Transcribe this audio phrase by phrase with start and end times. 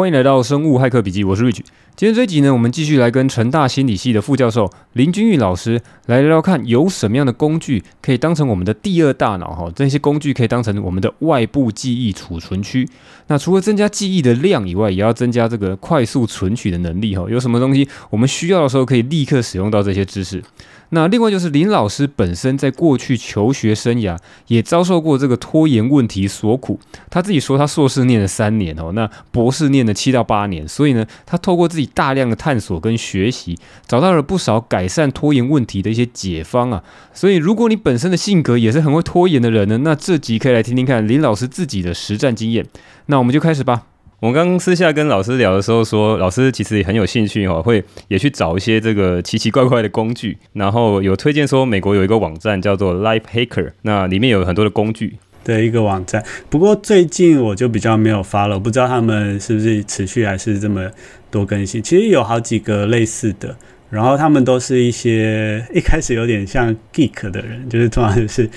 [0.00, 1.60] 欢迎来到生物骇客笔记，我是 Rich。
[1.94, 9.70] 今天这一集呢，我们继续来跟成大心理系的副教授林君玉老师来聊聊看，有什么样的工具可以当成我们的第二大脑哈？
[9.76, 12.88] 这些工具可以当成我们的外部记忆储存区。
[13.26, 17.26] 那除了增加记忆的量以外，也要增加这个快速存取的能力哈。
[17.28, 20.42] 有什么东西我们需要的时候可以立刻使用到这些知识？
[20.90, 24.18] 那另外就是林老师本身在过去求学生涯
[24.48, 26.78] 也遭受过这个拖延问题所苦，
[27.08, 33.56] 他自己说他硕士念了三年哦，那博士念了七到八年，所以呢，他透过自己大量的探索跟学习，
[33.86, 36.82] 找到了不少改善拖延问题的一些解方啊。
[37.14, 42.66] 所以如果你本身的性格也是很会拖延的人呢，那这集可以来听听看林老师自己的实战经验。
[43.06, 43.82] 那我们就开始吧。
[44.20, 56.22] 我刚私下跟老师聊的时候说，老师其实也很有兴趣哦，会也去找一些这个奇奇怪怪的工具，然后有推荐说美国有一个网站叫做 Life Hacker，那里面有很多的工具的一个网站。
[56.50, 60.90] 不过最近我就比较没有发了，我不知道他们是不是持续还是这么
[61.30, 61.82] 多更新。
[61.82, 63.56] 其实有好几个类似的。
[63.90, 68.48] 然后他们都是一些 一开始有点像 geek 的人，就是通常就是，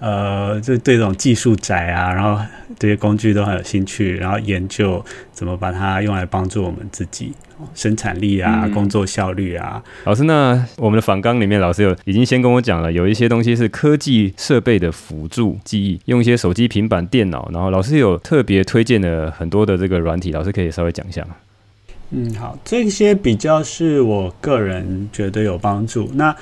[0.00, 2.42] 呃，就对这种技术宅啊，然后
[2.78, 7.32] 这些工具都很有兴趣，然后研究怎么把它用来帮助我们自己
[7.74, 9.82] 生产力啊、工作效率啊。
[10.04, 21.36] 老师，那我们的访纲里面，老师有已经先跟我讲了，有一些东西是科技设备的辅助记忆，用一些手机、平板、电脑，然后老师有特别推荐了很多的这个软体，老师可以稍微讲一下吗？
[22.16, 26.08] 嗯，好，这些比较是我个人觉得有帮助。
[26.14, 26.34] 那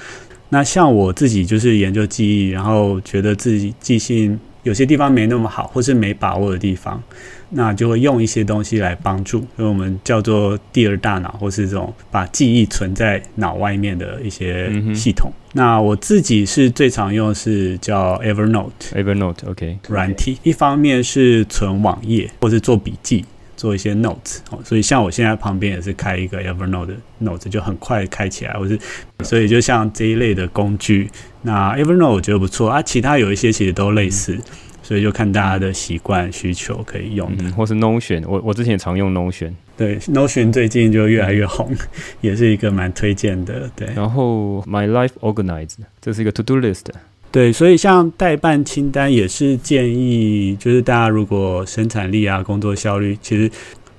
[0.51, 7.03] 那像我自己就是研究记忆，然后觉得自己记性有些地方没那么好，或是没把握的地方，
[7.49, 15.33] 那就会用一些东西来帮助，因为我们叫做第二大脑，或是这种把记忆存在脑外面的一些系统。
[15.33, 23.25] 嗯、那我自己是最常用的是叫 Evernote，Evernote，OK，软体，一方面是存网页或是做笔记。
[23.63, 28.57] 做一些 notes 哦，所以像我现在旁边也是开一个 Evernote 的 notes，就很快开起来。
[28.59, 28.77] 我是，
[29.23, 31.09] 所以就像这一类的工具，
[31.43, 32.83] 那 Evernote 我觉得不错啊。
[32.83, 34.43] 其他有一些其实都类似，嗯、
[34.83, 38.25] 所以就看大家的习惯需求可以用的，嗯、或是 Notion。
[38.27, 41.79] 我我之前也常用 Notion，对 Notion 最近就越来越红，嗯、
[42.21, 43.71] 也是一个蛮推荐的。
[43.77, 46.87] 对，然后 My Life Organized，这是一个 To Do List。
[47.33, 53.51] 对，所以像代办清单也是建议，就是大家如果生产力啊、工作效率，其实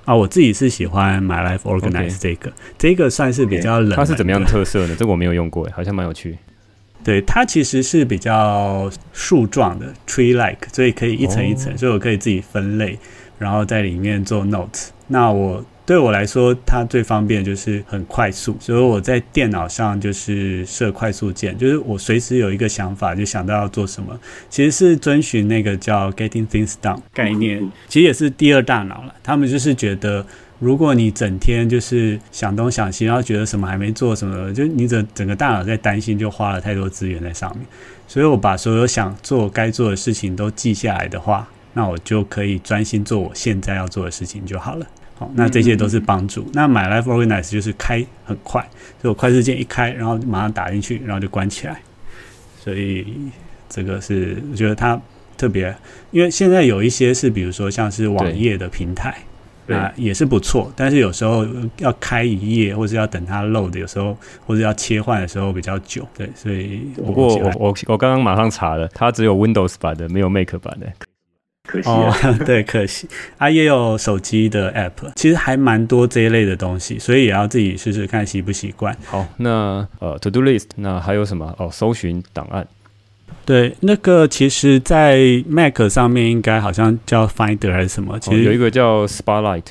[0.04, 3.96] 啊，我自己是喜欢 My Life Organize 这个.这个算是比较冷。
[3.96, 4.94] 它是怎么样的特色呢？
[4.96, 6.38] 这个我没有用过，好像蛮有趣。
[7.02, 11.80] 对，它其实是比较树状的 tree-like，所以可以一层一层，Oh.
[11.80, 12.96] 所以我可以自己分类，
[13.36, 14.90] 然后在里面做 notes。
[15.08, 15.64] 那我。
[15.86, 24.18] 对我来说，它最方便就是很快速，所以我在电脑上就是设快速键，就是我随时有一个想法就想到要做什么。
[24.48, 29.14] 其实是遵循那个叫 Getting Things Done 概念，其实也是第二大脑了。
[29.22, 30.24] 他们就是觉得，
[30.58, 37.66] 如果你整天就是想东想西，然后觉得什么还没做什么，就你整整个大脑在担心，就花了太多资源在上面。
[38.08, 44.86] 所以我把所有想做该做的事情都记下来的话，那我就可以专心做我现在要做的事情就好了。
[45.16, 46.44] 好，那这些都是帮助。
[46.52, 48.60] 那 My Life Organize 就是开很快，
[49.00, 51.80] 所以我快速键一开，然后马上打进去，然后就关起来。
[52.58, 53.06] 所以
[53.68, 55.00] 这个是我觉得它
[55.36, 55.72] 特别，
[56.10, 59.16] 因为现在有一些是，比如说像是网页的平台，
[59.68, 61.46] 啊也是不错，但是有时候
[61.78, 66.04] 要开一页，或是要等它 load，有时候或者要切换的时候比较久。
[66.16, 70.86] 对，所以不过我我我刚刚马上查了，它只有 Windows 版的，没有 Mac 版的。
[71.74, 72.14] 可惜哦，
[72.46, 78.96] 对，可惜啊，也有手机的 app，其实还蛮多这一类的东西，所以也要自己试试看习不习惯。
[79.06, 81.52] 好，那呃，to do list，那还有什么？
[81.58, 82.64] 哦，搜寻档案。
[83.44, 85.18] 对，那个其实，在
[85.48, 88.18] Mac 上面应该好像叫 Finder 还是什么？
[88.20, 89.64] 其实、哦、有一个叫 Spotlight，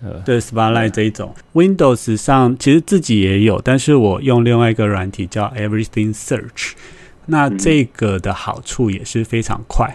[0.00, 1.34] 呃，对，Spotlight 这一种。
[1.54, 6.72] Windows 上其实自己也有，但是我用另外一个软体叫 Everything Search，
[7.26, 9.92] 那这个的好处也是非常快。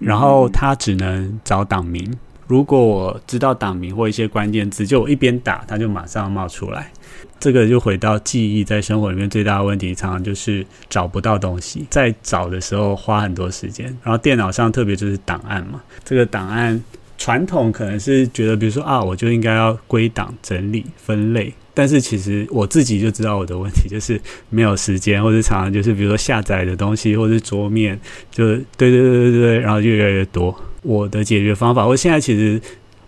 [0.00, 2.12] 然后他只能找档名，
[2.46, 6.90] 如果我知道档名或一些关键字，就我一边打，它就马上冒出来。
[7.38, 13.86] 这个就回到记忆，在生活里面最大的问题，常常就是找不到东西，在找的时候花很多时间。
[14.02, 16.82] 然后电脑上特别就是档案嘛，这个档案
[17.16, 21.54] 传统可能是觉得，比如说啊，我就应该要归档、整理、分类。
[21.72, 27.98] 但是其实我自己就知道我的问题就是没有时间，或者常常就是比如说下载的东西，或者是桌面，
[28.30, 30.54] 就对对对对对，然后越来越多。
[30.82, 32.60] 我的解决方法，我现在其实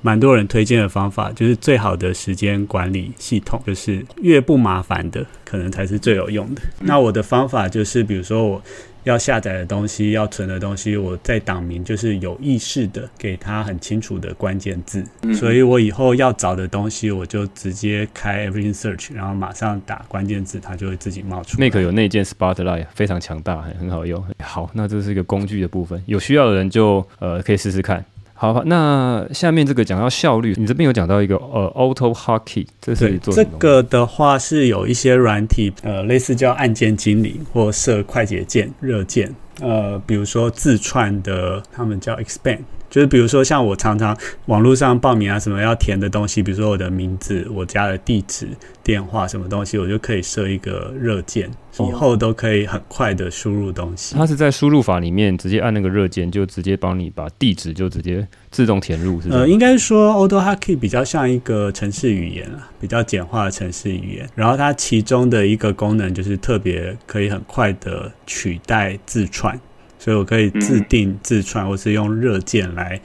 [0.03, 6.63] 蛮多人推荐的方法，就是最好的时间管理系统，就是越不麻烦的，可能才是最有用的。
[6.81, 8.63] 那我的方法就是，比如说我
[9.05, 21.69] 要下载的东西、要存的东西，我在档名就是有意识的给它很清楚的关键字，嗯、所以我以后要找的东西，我就直接开 Everything Search，然后马上打关键字，它就会自己冒出来。
[21.69, 24.25] Mac 有内建 Spotlight，非常强大，很好用。
[24.43, 28.05] 好，那这是一个工具的部分，有需要的人就呃可以试试看。
[28.43, 42.59] 好，那下面这个讲到效率，你这边有讲到一个呃，Auto Hockey，这是做这个的话是有一些软体，呃，类似叫按键精灵或设快捷键、热键，呃，比如说自串的，他们叫 Expand。
[42.93, 44.15] 就是比如说，像我常常
[44.47, 48.47] 网络上报名啊，什么要填的东西，比如说我的名字、我家的地址、
[48.85, 51.51] 电话什么东西，我就可以设一个热键，
[51.81, 54.15] 以后都可以很快的输入东西。
[54.15, 59.41] 它是在输入法里面直接按那个热键，就直接帮你把地址就直接自动填入，是不是？
[59.41, 64.29] 呃，应该说 AutoHotkey 比较像一个城市语言啊，比较简化的城市语言。
[64.35, 69.59] 然后它其中的一个功能就是特别可以很快的取代字串。
[70.03, 73.01] 所以我可以自定自串，或是用热键来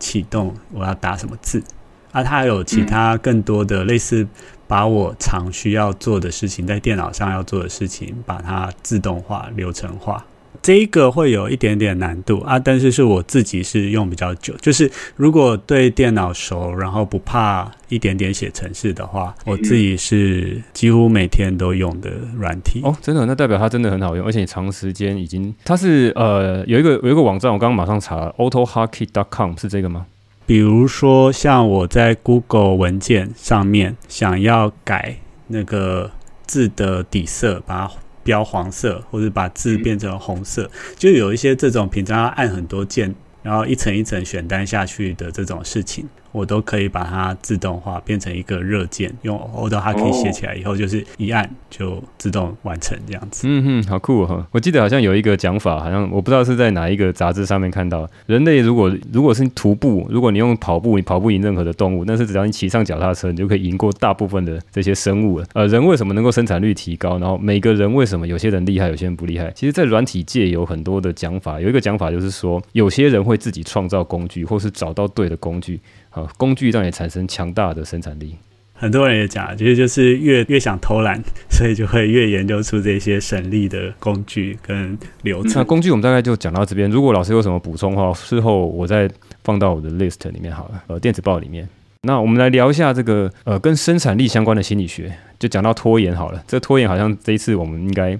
[0.00, 1.62] 启动我要打什么字。
[2.10, 4.26] 啊，它还有其他更多的类似，
[4.66, 10.26] 把我常需要做的事情，在电脑上要做的事情，把它自动化、流程化。
[10.62, 14.54] 这一个会有一点点难度啊，但是是我自己是用比较久。
[14.60, 22.80] 就是如果对电脑熟，然后不怕一点点写程式的话，我自己是几乎每天都用的软体。
[22.84, 30.06] 哦，真的，那代表它真的很好用，而且你长时间已经，它是呃有一个有一个网站，我刚刚马上查了，autohockey.com 是这个吗？
[30.46, 35.16] 比如说像我在 Google 文件上面想要改
[35.46, 36.10] 那个
[36.46, 37.92] 字的底色，把它。
[38.22, 46.08] 标黄色，或者把字变成红色，就有一些这种平常要按很多键，然后一层一层选单下去的这种事情。
[46.32, 53.46] 我都可以把它自动化，变成一个热键，用 AutoHotkey 写起来以后，就是一按就自动完成这样子。
[53.48, 54.46] 嗯哼，好酷哈！
[54.52, 65.46] 我记得好像有一个讲法，好像我不知道是在哪一个杂志上面看到，人类如果如果是徒步，如果你用跑步，你跑不赢任何的动物，但是只要你骑上脚踏车，你就可以赢过大部分的这些生物了。
[65.54, 67.18] 呃，人为什么能够生产率提高？
[67.18, 69.50] 然后每个人为什么有些人厉害，有些人不厉害？
[69.54, 75.80] 其实，在软体界有很多的讲法，有一个讲法就是说，有些人会自己创造工具，或是找到对的工具。
[76.10, 78.36] 好，工具让你产生强大的生产力。
[78.74, 85.52] 很多人也讲，其实就是越越想偷懒， 所以就会越研究出这些省力的工具跟流程。
[85.56, 86.90] 那工具我们大概就讲到这边。
[86.90, 89.08] 如果老师有什么补充的话，事后我再
[89.44, 91.68] 放到我的 list 里面好了，呃，电子报里面。
[92.02, 96.42] 那我们来聊一下这个呃跟生产力相关的心理学，就讲到拖延好了。
[96.48, 98.18] 这拖延好像这一次我们应该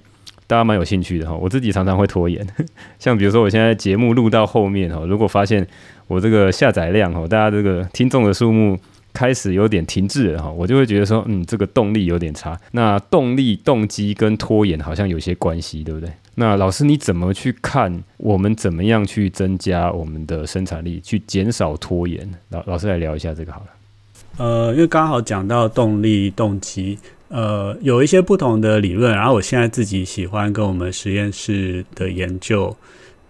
[0.50, 1.35] 大家蛮有兴趣的哈。
[1.35, 2.44] 我自己常常会拖延，
[2.99, 5.67] 像比如说我现在节目录到后面哈，如果发现。
[6.11, 8.76] 我这个下载量哈，大家这个听众的数目
[9.12, 12.58] 开始有点停滞了哈，我就会觉得说，嗯，这个动力有点差。
[12.73, 16.11] 那动力、动机跟拖延好像有些关系，对不对？
[16.35, 18.03] 那老师你怎么去看？
[18.17, 22.29] 我们怎么样去增加我们的生产力，去减少拖延？
[22.49, 23.67] 老老师来聊一下这个好了。
[24.38, 26.99] 呃，因为刚好讲到动力、动机，
[27.31, 32.77] 呃，有一些不同的理论，然后我现在自己喜欢跟我们实验室的研究。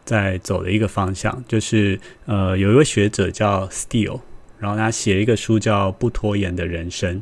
[0.02, 4.18] 在走的一个方向，就是呃，有一位学者叫 Steele，
[4.58, 7.16] 然后他写一个书叫《不拖延的人生》，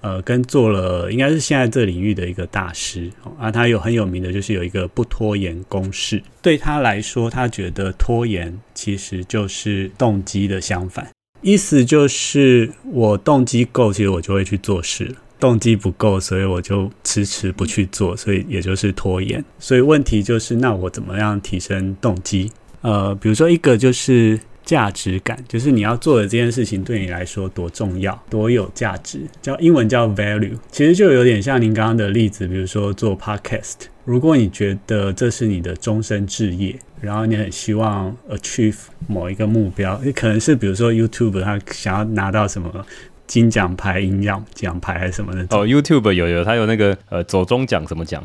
[0.00, 6.20] 呃，跟做了应该是现在这领域的一个大师啊，他有很有名的就是有一个不拖延公式。
[6.42, 11.08] 对他来说，他觉得拖延其实就是动机的相反，
[11.40, 15.14] 意思就是我动机够，其实我就会去做事了。
[15.44, 19.44] 动机不够，所以我就迟迟不去做，所以也就是拖延。
[19.58, 22.50] 所以问题就是，那我怎么样提升动机？
[22.80, 30.56] 呃，比如说一个就是价值感，就是你要做的这件事情对你来说多重要、多有价值，叫英文叫 value。
[30.72, 33.74] 其实就有点像您刚刚的例子，比如说做 podcast，
[34.06, 42.86] 如果你觉得这是你的终身志业，然后你很希望 achieve 某一个目标，你可能是比如说 YouTube 他想要拿到什么。
[43.26, 48.22] 金奖牌、银奖奖牌还是什么的哦，YouTube 有有，他有那个呃走中奖什么奖？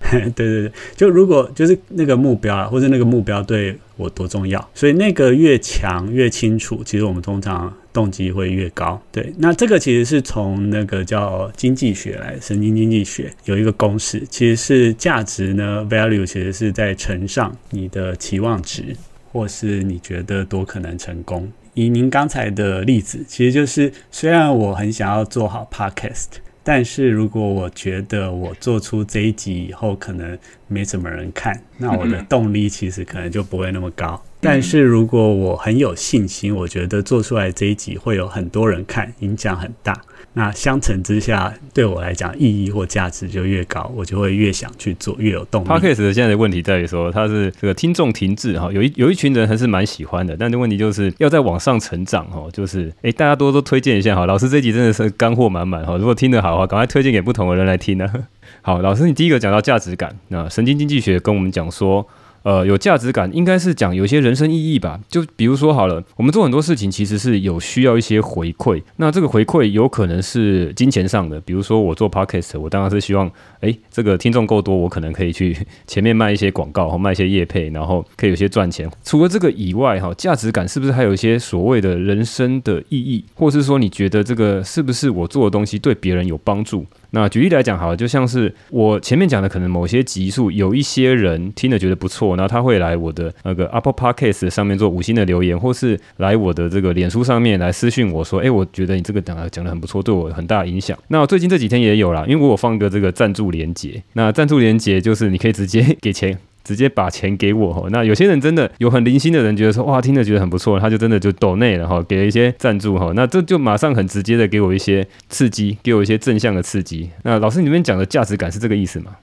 [0.10, 9.00] 对对对，就如果就是那个目标啊，或者那个目标对我多重要，所以那个越强越清楚，其实我们通常动机会越高。
[9.12, 18.96] 对，那这个其实是从那个叫经济学来，神经经济学有一个公式，其实是价值呢，value 其实是在乘上你的期望值，
[19.30, 21.48] 或是你觉得多可能成功。
[21.74, 26.26] 以您刚才的例子，其实就是虽然我很想要做好 podcast，
[26.62, 34.22] 但是如果我觉得我做出这一集以后可能没什么人看，那我的动力其实可能就不会那么高。
[34.40, 40.00] 但是如果我很有信心，我觉得做出来这一集会有很多人看，影响很大。
[40.32, 45.68] 那相乘之下，对我来讲意义或价值就越高，我就会越想去做，越有动力。
[45.68, 54.24] Podcast 现在的问题在于说，它是这个听众停滞哈，有一有一群人还是蛮喜欢的，但这问题就是要在往上成长哈，就是哎，大家多多推荐一下哈。
[54.24, 58.08] 老师这集真的是干货满满哈，如果听得好的话，赶快推荐给不同的人来听呢。
[58.62, 62.06] 好，老师，你第一个讲到价值感，那神经经济学跟我们讲说。
[62.42, 64.98] 呃，有价值感应该是讲有些人生意义吧。
[65.08, 68.82] 就比如说好了，我们做很多事情其实是有需要一些回馈。
[68.96, 73.30] 那这个回馈有可能是金钱上的，比如说我做 podcast，我当然是希望，
[73.60, 75.56] 诶，这个听众够多，我可能可以去
[75.86, 78.90] 前面卖一些广告，或卖一些业配，然后可以有些赚钱。
[79.04, 86.86] 除了这个以外，哈，价值感是不是还有一些所谓的人生的意义，或是说你觉得这个是不是我做的东西对别人有帮助？
[87.12, 100.96] 那举例来讲，好了，就像是我前面讲的，可能某些集数有一些人听了觉得不错，然后他会来我的那个 Apple Podcast 上面做五星的留言，或是来我的这个脸书上面来私信我说，哎，我觉得你这个讲讲的很不错，对我有很大影响。
[101.08, 106.38] 那最近这几天也有啦，因为我有放个这个赞助连接，那赞助连接就是你可以直接 给钱。
[106.62, 117.10] 直接把钱给我，那有些人真的有很灵心的人，觉得说哇，听着觉得很不错，他就真的就抖内了哈，给了一些赞助哈，那这就马上很直接的给我一些刺激，给我一些正向的刺激。
[117.22, 119.16] 那老师你们讲的价值感是这个意思吗？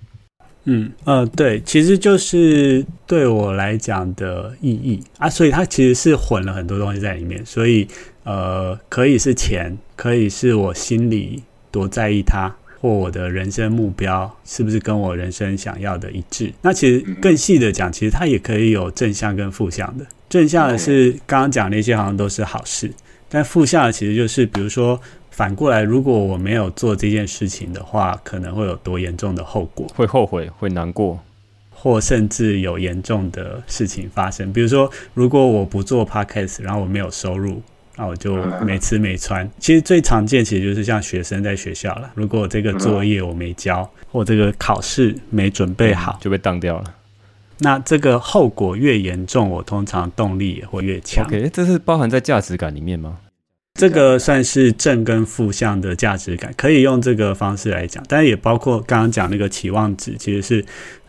[0.69, 7.87] 嗯呃对，其实就是对我来讲的意义啊，所以它其实是混了很多东西在里面，所以
[8.23, 11.41] 呃可以是钱，可以是我心里
[11.71, 12.53] 多在意它。
[12.79, 16.53] 或我的人生目标是不是跟我人生想要的一致？
[16.61, 20.05] 那其实更细的讲，其实它也可以有正向跟负向的。
[20.29, 22.91] 正向的是刚刚讲那些好像都是好事，
[23.29, 24.99] 但负向的其实就是，比如说
[25.31, 29.87] 反过来，如果我没有做这件事情的话，可能会有多严重的后果？
[29.95, 31.19] 会后悔，会难过，
[31.71, 34.51] 或甚至有严重的事情发生。
[34.51, 37.61] 比如说，如果我不做 Podcast，然后我没有收入。
[37.97, 39.49] 那我就没吃没穿。
[39.59, 42.11] 其实最常见，其实就是像学生在学校了。
[42.13, 46.93] 如果这个作业我没交，或这个考试没准备好，就被当掉了。
[47.59, 51.25] 那这个后果越严重，我通常动力也会越强。
[51.25, 53.17] OK，这是包含在价值感里面吗？
[53.73, 58.03] 这个算是正跟负向的价值感，可以用这个方式来讲。
[58.07, 60.63] 但是也包括刚刚讲那个期望值，其实是。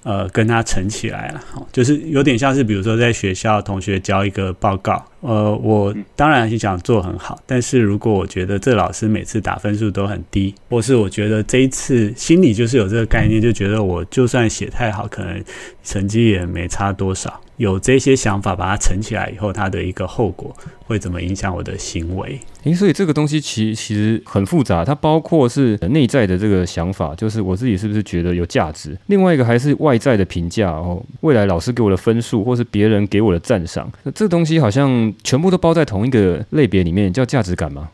[0.09, 15.45] 呃，跟他乘起来了，就是有点像是，比如说在学校同学交一个报告，呃，我当然是想做很好，但是如果我觉得这老师每次打分数都很低，或是我觉得这一次心里就是有这个概念，就觉得我就算写太好，可能
[15.85, 17.39] 成绩也没差多少。
[17.59, 22.41] 有这些想法，把它乘起来以后，它的一个后果会怎么影响我的行为？
[22.65, 37.91] 诶，所以这个东西其实其实很复杂，它包括是内在的这个想法，就是我自己是不是觉得有价值；另外一个还是外在的评价哦，未来老师给我的分数，或是别人给我的赞赏，那这个东西好像全部都包在同一个类别里面，叫价值感吗？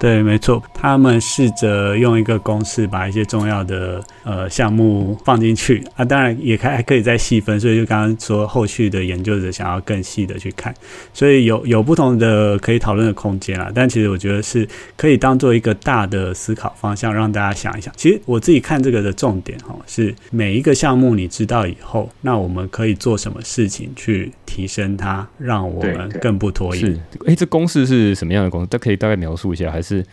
[0.00, 10.74] 对，没错，他们试着用一个公式把一些重要的呃项目放进去啊，当然也还还可以再细分，所以就刚刚说后续的研究者想要更细的去看，
[11.12, 13.70] 所以有有不同的可以讨论的空间啦。
[13.74, 14.66] 但其实我觉得是
[14.96, 17.92] 可以当做一个大的思考方向，让大家想一想。
[17.94, 26.86] 其实我自己看这个的重点哈，是每一个项目你知道以后，那我们可以做什么事情去提升它，让我们更不拖延。
[26.86, 28.66] 是，诶，这公式是什么样的公式？
[28.66, 29.89] 大可以大概描述一下，还是？
[29.96, 30.06] 是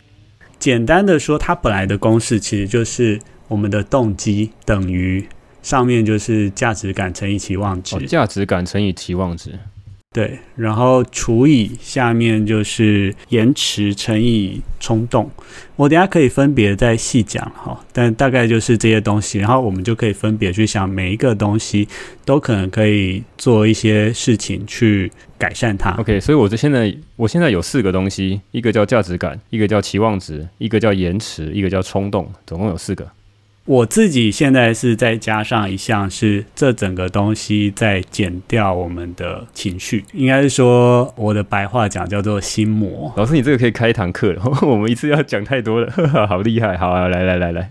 [0.59, 5.27] 简单的说，它本来的公式其实就是我们的动机等于
[5.61, 9.51] 上面就是价值感乘以期望值，价值感乘以期望值。
[10.13, 15.29] 对，然后除以下面就是延迟乘以冲动，
[15.75, 21.87] 我等下可以分别再细讲哈，但大概就是这些东西，然后我们就可以分别去想每一个东西
[22.25, 25.91] 都可能可以做一些事情去改善它。
[25.99, 33.07] OK，所以我这现在我现在有四个东西，一个叫价值感，一个叫期望值，一个叫延迟，一个叫冲动，总共有四个。
[33.67, 43.13] 我自己现在是再加上一项，是这整个东西在减掉我们的情绪，应该是说我的白话讲叫做心魔。
[43.17, 47.69] 老师，你这个可以开一堂课了， 我们一次要讲太多了，呵呵，好厉害，好啊，来来来来，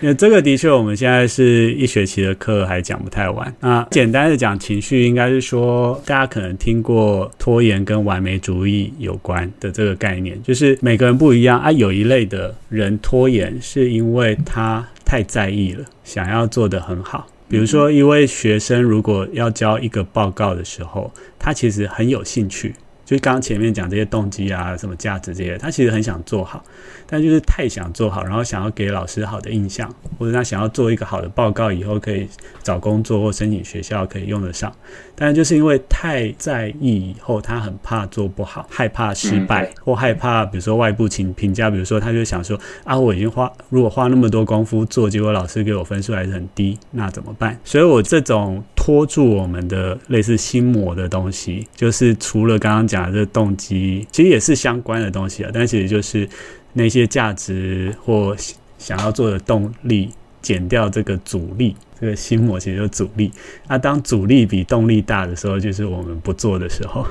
[0.00, 3.54] 那这个的确我们现在是一学期的课还讲不太完。
[3.60, 14.84] 那简单的讲情绪，应该是说大家可能听过拖延跟完美主义有关的这个概念，就是每个人不一样啊，有一类的人拖延是因为他。
[15.08, 17.26] 太在意了，想要做得很好。
[17.48, 22.74] 比如说，一位学生如果要交一个报告的时候，他其实很有兴趣，
[23.08, 26.62] 就是刚刚前面讲这些动机啊，什么价值这些，他其实很想做好，
[27.06, 32.28] 但就是太想做好，然后想要给老师好的印象，或者他想要做一个好的报告，以后可以
[32.62, 34.70] 找工作或申请学校可以用得上。
[35.14, 47.58] 但就是因为太在意，以后他很怕做不好，害怕失败，嗯、或害怕比如说外部评评价，比如说他就想说啊，我已经花如果花那么多功夫做，结果老师给我分数还是很低，那怎么办？
[47.64, 52.97] 所以我这种拖住我们的类似心魔的东西，就是除了刚刚讲。
[52.98, 56.28] 啊，这动机其实也是相关的东西啊，但其实就是
[56.72, 58.36] 那些价值或
[58.78, 60.10] 想要做的动力，
[60.42, 63.30] 减掉这个阻力，这个心魔其实就是阻力。
[63.68, 67.06] 那、当阻力比动力大的时候，就是我们不做的时候。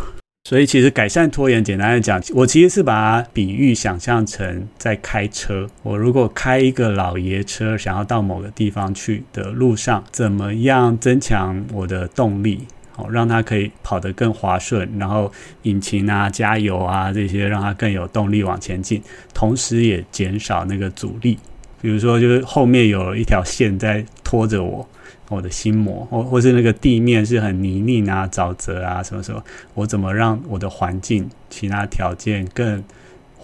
[0.47, 5.69] 所以其实改善拖延，简单的讲，我其实是把比喻想象成在开车。
[5.83, 12.61] 我如果开一个老爷车，想要到某个地方去的路上，怎么样增强我的动力？
[12.97, 19.01] 哦，让它可以跑得更滑顺，然后引擎啊、加油啊这些，让它更有动力往前进，
[19.33, 21.37] 同时也减少那个阻力。
[21.79, 24.87] 比如说，就是后面有一条线在拖着我，
[25.29, 29.43] 我的心魔，或或是那个地面是很泥泞啊、沼泽啊什么什么，
[29.75, 32.83] 我怎么让我的环境、其他条件更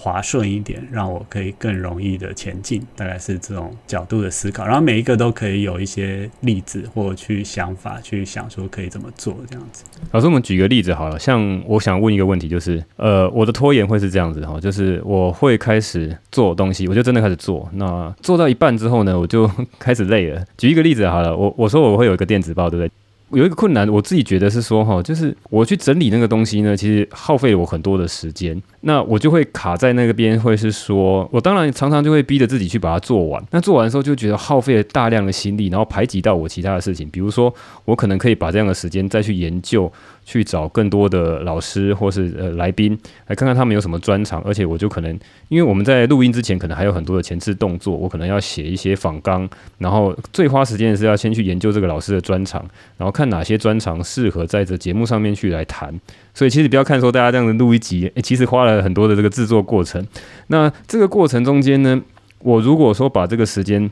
[0.04, 4.66] 滑顺一点，让我可以更容易的前进，大概是这种角度的思考。
[4.66, 9.86] 然后每一个都可以有一些例子或去想法，去想说可以怎么做这样子。
[10.12, 20.46] 老师，我们举个例子好了，像我想问一个问题，就是呃，我的拖延会是这样子哈，就是我会开始做东西，我就真的开始做，那做到一半之后呢，我就开始累了。
[20.58, 22.92] 举一个例子好了，我我说我会有一个电子报，对不对？
[23.40, 28.62] 有一个困难，我自己觉得是说哈，就是我去整理那个东西呢，其实耗费了我很多的时间。
[28.86, 33.42] 那我就会卡在那个边，会是说，我当然常常就会逼着自己去把它做完。
[33.52, 37.10] 那做完的时候就觉得耗费了大量的心力，然后排挤到我其他的事情。
[37.10, 37.54] 比如说，
[37.86, 39.90] 我可能可以把这样的时间再去研究，
[40.26, 42.92] 去找更多的老师或是呃来宾
[43.28, 44.42] 来看看他们有什么专长。
[44.42, 52.62] 而且我就可能，因为我们在录音之前可能还有很多的前置动作，我可能要写一些访纲，然后最花时间的是要先去研究这个老师的专长，
[52.98, 55.98] 然后看哪些专长适合在这节目上面去来谈。
[56.34, 60.06] 所以其实不要看说大家这样子录一集，诶，其实花了很多的这个制作过程。
[60.48, 62.02] 那这个过程中间呢，
[62.40, 63.90] 我如果说把这个时间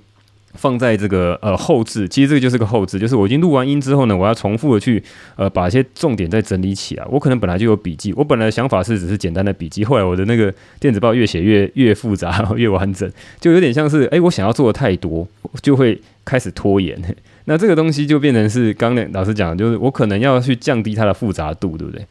[0.55, 5.01] 放在这个呃后置，其实这个就是个后置，就是我已经录完音之后呢，我要重复的去
[5.35, 7.05] 呃把一些重点再整理起来。
[7.09, 15.25] 我可能本来就有笔记，我本来想法是只是简单的笔记，后来我的那个电子报越写越越复杂， 越完整，就有点像是诶，我想要做的太多，
[15.61, 16.99] 就会开始拖延。
[17.45, 22.05] 那这个东西就变成是刚刚老师讲，就是我可能要去降低它的复杂度，对不对？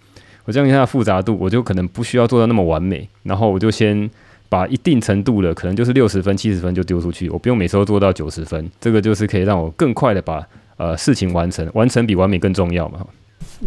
[0.51, 4.11] 我降低它的复杂度，我就可能不需要做到那么完美，然后我就先
[4.49, 10.45] 把一定程度的，可能就是六十分、七十分就丢出去，我不用每次都做到九十分，这个就是可以让我更快的把
[10.77, 13.07] 呃事情完成，完成比完美更重要嘛。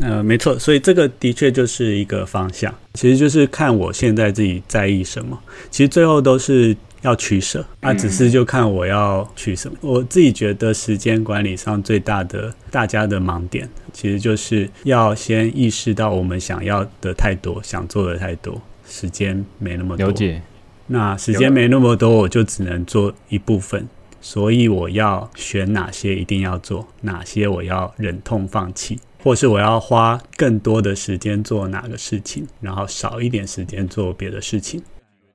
[0.02, 5.40] 呃，没错，所以这个的确就是一个方向，其实就是看我现在自己在意什么，
[5.72, 6.76] 其实最后都是。
[7.04, 9.78] 要取舍，那、啊、只是就看我要取什么。
[9.82, 20.08] 我自己觉得时间管理上最大的大家的盲点，其实就是要先意识到我们想要的太多，想做的太多，时间没那么多。
[20.08, 20.42] 了解。
[20.88, 23.88] 那时间没那么多，我就只能做一部分。
[24.20, 34.82] 所以我要选哪些一定要做，哪些我要忍痛放弃，或是我要花更多的时间做哪个事情，然后少一点时间做别的事情。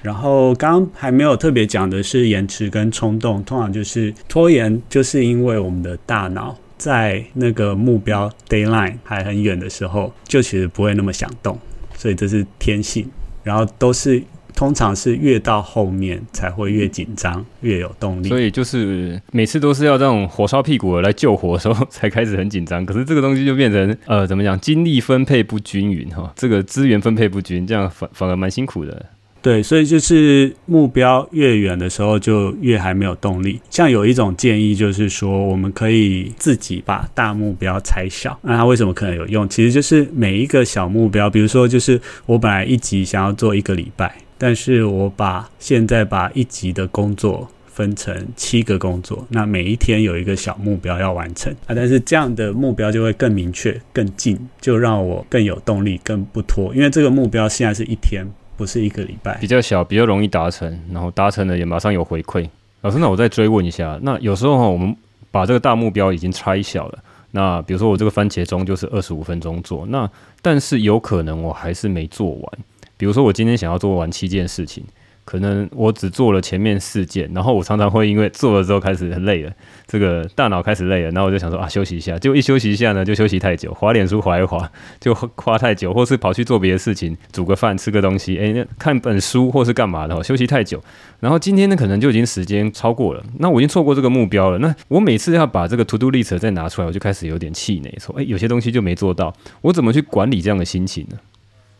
[0.04, 11.58] 然后刚刚还没有特别讲的是延迟跟冲动，通常就是拖延，就是因为我们的大脑在那个目标 deadline 还很远的时候，就其实不会那么想动，
[11.96, 13.10] 所以这是天性。
[13.42, 14.22] 然后都是
[14.54, 18.28] 通常是越到后面才会越紧张，越有动力。
[18.28, 22.86] 所以就是每次都是要这种火烧屁股来救火的时候才开始很紧张。
[22.86, 29.06] 可是这个东西就变成呃怎么讲，精力分配不均匀哈，这个资源分配不均，这样反反而蛮辛苦的。
[29.40, 33.60] 对，所以就是目标越远的时候，就越还没有动力。
[33.70, 38.36] 像有一种建议，就是说我们可以自己把大目标拆小。
[38.42, 39.48] 那它为什么可能有用？
[39.48, 51.74] 其实就是每一个小目标，比如说就是我本来一集想要做一个礼拜，但是我把现在把一集的工作分成七个工作，那每一天有一个小目标要完成啊。
[51.76, 56.74] 但是这样的目标就会更明确、更近，就让我更有动力、更不拖。
[56.74, 58.26] 因为这个目标现在是一天。
[58.58, 62.46] 不是一个礼拜，比较小，比较容易达成，然后达成了也马上有回馈。
[62.80, 64.94] 老师，那我再追问一下，那有时候哈，我们
[65.30, 66.98] 把这个大目标已经拆小了，
[67.30, 70.10] 那比如说我这个番茄钟就是二十五分钟做，那
[70.42, 72.52] 但是有可能我还是没做完。
[72.96, 74.84] 比如说我今天想要做完七件事情，
[75.24, 79.52] 可能我只做了前面四件，然后我常常会因为做了之后开始累了，
[79.88, 84.70] 这个大脑开始累了，然后我就想说啊，休息一下，结果一休息一下呢，就休息太久，滑脸书滑一滑
[85.00, 90.78] 就花太久，或是跑去做别的事情，煮个饭吃个东西，诶，那看本书或是干嘛的，休息太久，
[91.20, 101.16] 然后今天呢可能就已经时间超过了，那我已经错过这个目标了，那我每次要把这个 to do list 再拿出来，我就开始有点气馁，说诶，有些东西就没做到，我怎么去管理这样的心情呢？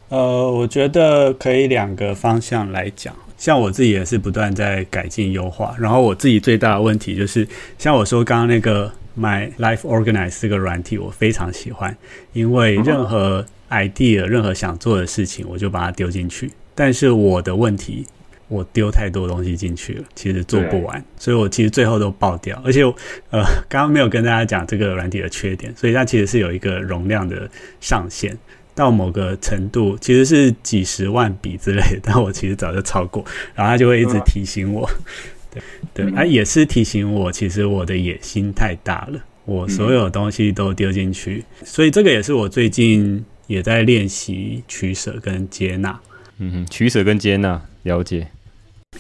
[0.09, 3.14] 呃，我觉得可以两个方向来讲。
[3.37, 7.47] 像我自己也是不断在改进优化，然后我自己最大的问题就是，
[7.79, 11.97] 像我说刚刚那个 My Life Organize 这个软体，我非常喜欢，
[12.33, 16.51] 因为任何 idea、任何想做的事情，我就把它丢进去。
[16.75, 18.05] 但是我的问题，
[18.49, 22.61] 我丢太多东西进去了，其实做不完，所以我其实最后都爆掉。
[22.64, 22.83] 而且，
[23.31, 27.49] 呃，刚刚没有跟大家讲这个软体的缺点，所以它其实是有一个容量的
[27.81, 28.37] 上限。
[28.79, 33.25] 到某个程度，其实是几十万笔之类的， 但我其实早就超过，
[33.57, 34.88] 然后他就会一直提醒我，
[35.51, 35.61] 对
[35.93, 45.99] 对，他也是提醒我，其实我的野心太大了，我所有东西都丢进去，所以这个也是我最近也在练习取舍跟接纳，
[46.38, 48.29] 嗯哼，取舍跟接纳，了解。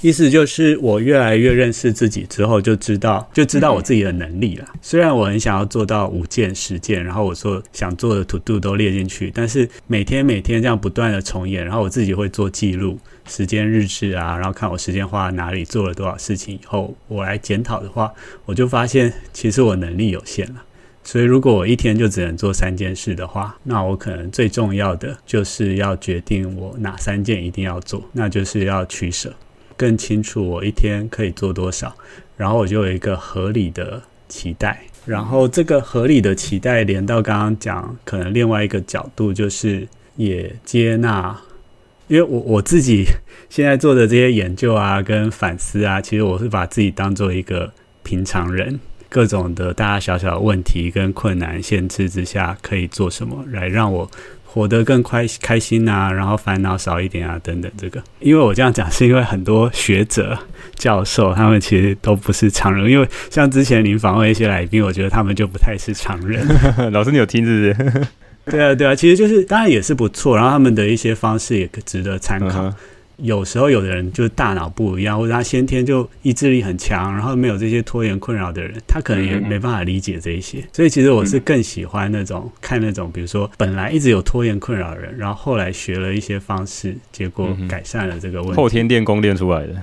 [0.00, 4.68] 意思就是，我越来越认识自己之后，就知道就知道我自己的能力了。
[4.80, 18.12] 虽然我很想要做到五件、十件，然后我说想做的 to do 都列进去，但是每天每天这样不断的重演，然后我自己会做记录、时间日志啊，然后看我时间花在哪里，做了多少事情以后，我来检讨的话，
[18.44, 20.62] 我就发现其实我能力有限了。
[21.02, 29.34] 所以如果我一天就只能做三件事的话，那我可能最重要的就是要决定我哪三件一定要做，那就是要取舍。
[29.78, 31.94] 更清楚我一天可以做多少，
[32.36, 39.86] 然后我就有一个合理的期待，然后这个合理的期待连到刚刚讲，可能另外一个角度就是
[40.16, 41.40] 也接纳，
[42.08, 43.04] 因为我我自己
[43.48, 54.10] 现在做的这些研究啊跟反思啊，其实我是把自己当做一个平常人，各种的大大小小的问题跟困难限制之下，可以做什么来让我。
[54.50, 57.70] 活得更快开心啊，然后烦恼少一点啊，等等。
[57.76, 60.36] 这个，因为我这样讲，是因为很多学者、
[60.74, 62.90] 教授他们其实都不是常人。
[62.90, 66.44] 因为像之前您访问一些来宾，我觉得他们就不太是常人。
[66.90, 68.06] 老师，你有听是不是？
[68.50, 72.64] 对啊，对啊，其实就是当然也是不错，然后他们的一些方式也值得参考。
[72.64, 72.74] Uh huh.
[73.18, 80.64] 有时候有的人就是大脑不一样，或者他先天就意志力很强，然后没有这些拖延困扰的人，他可能也没办法理解这一些。
[80.72, 88.56] 所以其实我是更喜欢那种看那种，比如说本来一直有拖延困扰的人，然后后来学了一些方式，结果改善了这个问题。
[88.56, 89.74] 后天练功练出来的。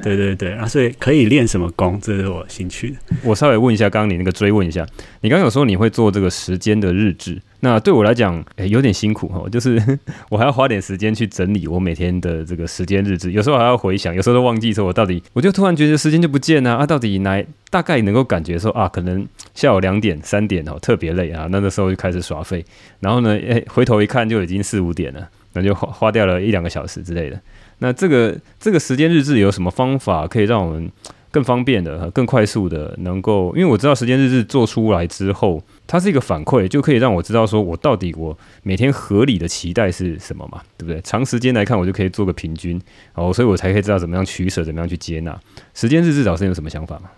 [0.00, 2.96] 对对对，然后所以可以练什么功，这是我兴趣的。
[3.24, 4.86] 我稍微问一下，刚刚你那个追问一下，
[5.22, 9.82] 你刚刚有说你会做这个时间的日志，那对我来讲，诶，有点辛苦哈，就是
[10.30, 22.64] 我还要花点时间去整理我每天的这个时间日志，有时候还要回想，有时候都忘记说我到底，我就突然觉得时间就不见了啊，啊，到底哪大概能够感觉说啊，可能下午两点三点哦，特别累啊，那个时候就开始耍废，
[23.00, 27.40] 然后呢，诶，回头一看就已经四五点了，那就花花掉了一两个小时之类的。
[27.80, 30.90] 那这个这个时间日志有什么方法可以让我们
[31.30, 33.54] 更方便的、更快速的能够？
[33.54, 41.00] 因为我知道时间日志做出来之后，它是一个反馈，就可以让我知道说我到底我每天合理的期待是什么嘛，对不对？
[41.00, 42.80] 长时间来看，我就可以做个平均，
[43.14, 45.36] 哦，所以我才可以知道怎么样取舍，怎么样去接纳。
[45.74, 47.10] 时间日志老师有什么想法吗？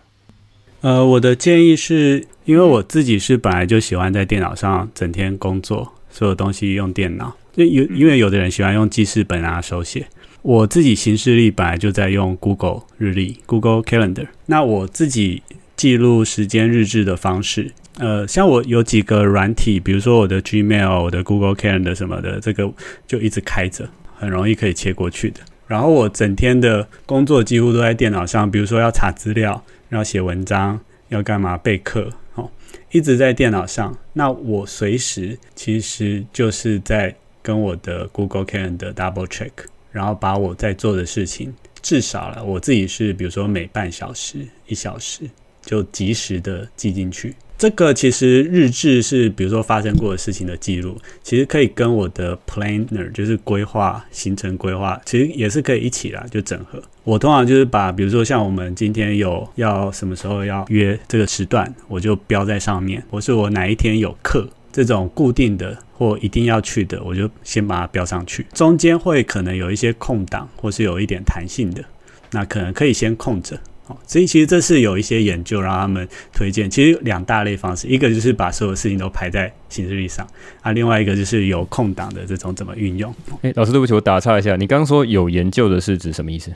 [0.83, 10.06] 呃，我的建议是因为我自己是本来就喜欢在电脑上整天工作，所有东西用电脑，就有因为有的人喜欢用记事本啊手写。
[10.42, 14.28] 我自己行事历本来就在用 Google 日历 Google Calendar。
[14.46, 15.42] 那我自己
[15.80, 22.70] 记录时间日志的方式，呃，像我有几个软体，比如说我的 Gmail、我的 Google Calendar 什么的，这个
[23.06, 25.40] 就一直开着，很容易可以切过去的。
[25.66, 32.50] 然后我整天的工作几乎都在电脑上，比如说要查资料、要写文章、要干嘛备课，哦，
[32.90, 33.96] 一直在电脑上。
[34.12, 39.48] 那我随时其实就是在跟我的 Google Calendar double check。
[39.90, 45.22] 然后把我在做的事情，至少了我自己是，比如说每半小时、一小时
[45.70, 47.33] 就及时的记进去。
[47.56, 56.83] 这个其实日志是，比如说发生过的事情的记录，其实可以跟我的 planner 就是规划行程规划，其实也是可以一起啦，就整合。
[57.04, 64.48] 我通常就是把，比如说像我们今天有要什么时候要约这个时段，我就标在上面，或是我哪一天有课。
[64.72, 68.46] 这种固定的或一定要去的，我就先把它标上去。
[68.54, 71.85] 中间会可能有一些空档，或是有一点弹性的，
[72.30, 73.59] 那可能可以先空着。
[73.90, 76.70] 哦，所以其实这是有一些研究让他们推荐。
[76.70, 80.26] 其实两大类方式，一个就是把所有事情都排在行事历上
[80.62, 83.14] 啊，另外一个就是有空档的这种怎么运用。
[83.42, 86.53] 诶，老师对不起，我打岔一下，你刚刚说有研究的是指什么意思？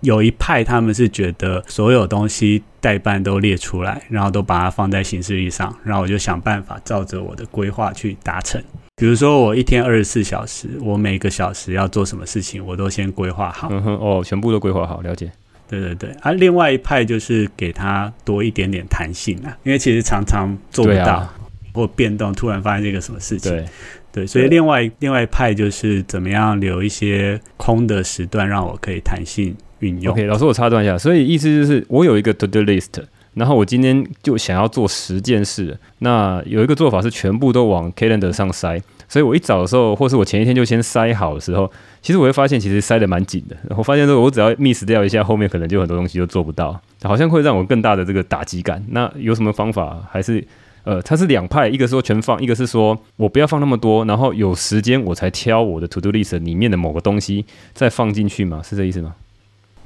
[0.00, 8.62] 有一派他们是觉得所有东西代办都列出来，然后都把它放在行事历上，然后我就想办法照着我的规划去达成。
[8.94, 13.68] 比如说我一天二十四小时，我每个小时要做什么事情，我都先规划好。
[13.72, 15.32] 嗯哼，哦，全部都规划好，了解。
[15.68, 21.34] 对对对，而、啊、另外一派就是给他多一点点弹性啊，因为其实常常做不到、啊、
[21.74, 23.52] 或变动，突然发生这个什么事情。
[23.52, 23.64] 对。
[24.10, 30.14] 对，所以另外另外一派就是怎么样留一些空的时段，让我可以弹性运用。
[30.14, 33.02] OK，老师，我插断一下，所以意思就是我有一个 to do list，
[33.38, 38.80] 然后我今天就想要做十件事，那有一个做法是全部都往 calendar 上塞。
[39.08, 41.70] 所以我一早的时候，或是我前一天就先塞好的时候，
[42.02, 43.56] 其实我会发现其实塞得蛮紧的。
[43.66, 48.84] 然后发现说，我只要 miss 掉一下，后面可能就很多东西就做不到，好像会让我更大的这个打击感。
[48.90, 50.06] 那有什么方法？
[50.10, 50.46] 还是
[50.84, 58.62] 呃，它是两派，一个说全放，一个是说我不要放那么多，然后有时间我才挑我的 to do list 里面的某个东西再放进去嘛？
[58.62, 59.14] 是这意思吗？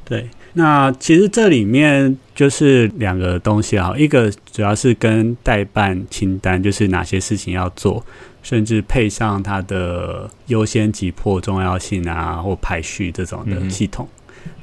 [0.04, 8.04] 对，那其实这里面就是两个东西啊，一个主要是跟代办清单，就是哪些事情要做。
[8.42, 14.08] 甚至配上它的优先急迫重要性啊，或排序这种的系统。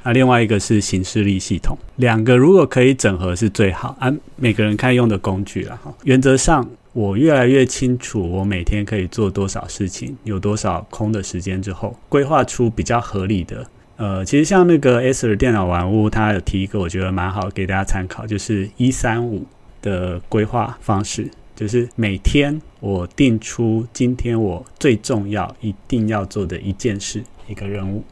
[0.02, 3.96] 那、嗯、另外一个是行事力系统，两个如果可以整合是最好。
[3.98, 5.90] 按、啊、每个人看用的工具了哈。
[6.04, 13.66] 原则上，我越来越清楚我每天可以做多少事情，有多少空的时间之后，规划出比较合理的。
[14.00, 19.44] 呃，其实像那个 Acer 电脑玩物，它有提一个我觉得蛮好给大家参考，就是一三五
[19.82, 21.30] 的规划方式。
[21.54, 28.02] 就是每天我定出今天我最重要一定要做的一件事，一个任务，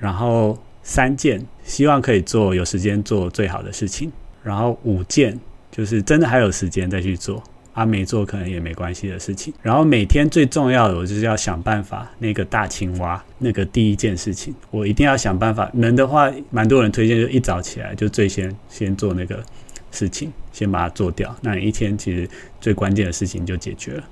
[0.00, 4.10] 然后三件希望可以做有时间做最好的事情，
[4.42, 5.38] 然后五件
[5.70, 7.42] 就是真的还有时间再去做，
[7.74, 9.52] 啊没做可能也没关系的事情。
[9.60, 19.44] 然后每天最重要的我就是要想办法那个大青蛙那个第一件事情，我一定要想办法，能的话蛮多人推荐就一早起来就最先先做那个。
[19.96, 22.28] 事情先把它做掉，那你一天其实
[22.60, 24.02] 最关键的事情就解决了。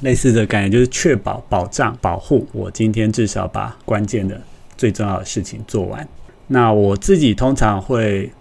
[0.00, 4.40] 类似的感觉就是确保、保障、保护我今天至少把关键的、
[4.78, 6.08] 最重要的事情做完。
[6.46, 8.32] 那我自己通常会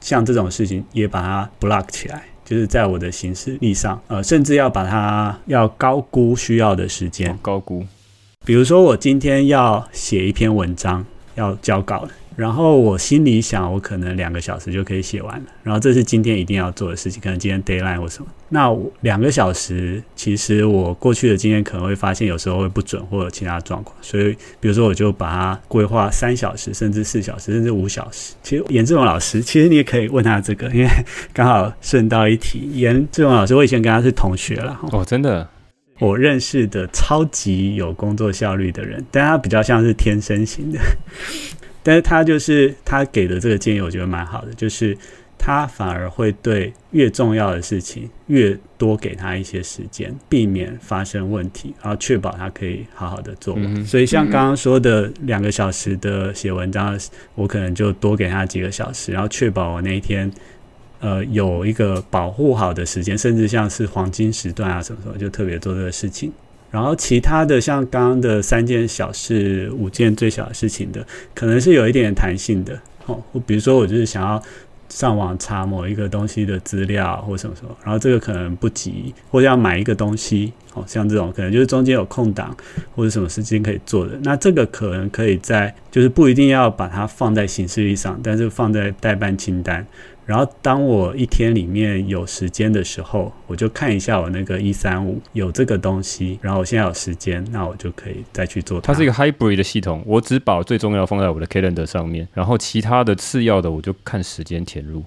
[0.00, 7.84] 像这种事情也把它 block 起来，就是在我的行事历上，呃，甚至要把它要高估需要的时间，高估。
[8.44, 11.04] 比如说我今天要写一篇文章，
[11.36, 12.10] 要交稿了。
[12.36, 15.46] 然后我心里想，我可能两个小时就可以写完了。
[15.62, 18.28] 然后这是今天一定要做的事情，可能今天 deadline 或什么。
[18.48, 23.96] 那我两个小时，其实我过去的经验可能会发现，有时候会不准或者其他状况。
[24.00, 28.34] 所以，比如说我就把它规划三小时，甚至四小时，甚至五小时。
[28.42, 30.88] 其实严志勇老师， 其实你也可以问他这个，因为
[31.32, 34.78] 刚好顺道一提，严志勇老师，我以前跟他是同学了。
[34.90, 35.48] 哦，真的，
[35.98, 40.78] 我认识的超级有工作效率的人，但他比较像是天生型的。
[41.82, 44.96] 但是他就是他给的这个建议，我觉得蛮好的，就是
[45.38, 53.74] 他反而会对越重要的事情越多给他一些时间，避免发生问题，然后确保他可以好好的做完。
[53.74, 56.96] 嗯、所以像刚刚说的两个小时的写文章，
[57.34, 60.30] 我可能就多给他几个小时，然后确保我那一天
[61.00, 66.32] 呃有一个保护好的时间，甚至像是黄金时段啊什么什么，就特别做这个事情。
[66.72, 73.22] 然后其他的像刚刚的三件小事、五件最小的事情的，可能是有一点弹性的哦。
[73.46, 74.42] 比如说我就是想要
[74.88, 82.56] 上网查某一个东西的资料或什么什么，然后这个可能不急，或者要买一个东西哦，像这种可能就是中间有空档
[82.94, 89.86] 或者什么时间可以做的，那这个可能可以在就是不一定要把它放在行事历上，但是放在代办清单。
[90.24, 98.92] 然后，当我一天里面有时间的时候，我就看一下我那个一三五有这个东西，然后我现在有时间，那我就可以再去做它。
[98.92, 105.02] 它是一个 hybrid 的系统，我只把最重要放在我的 calendar 上面，然后其他的次要的我就看时间填入。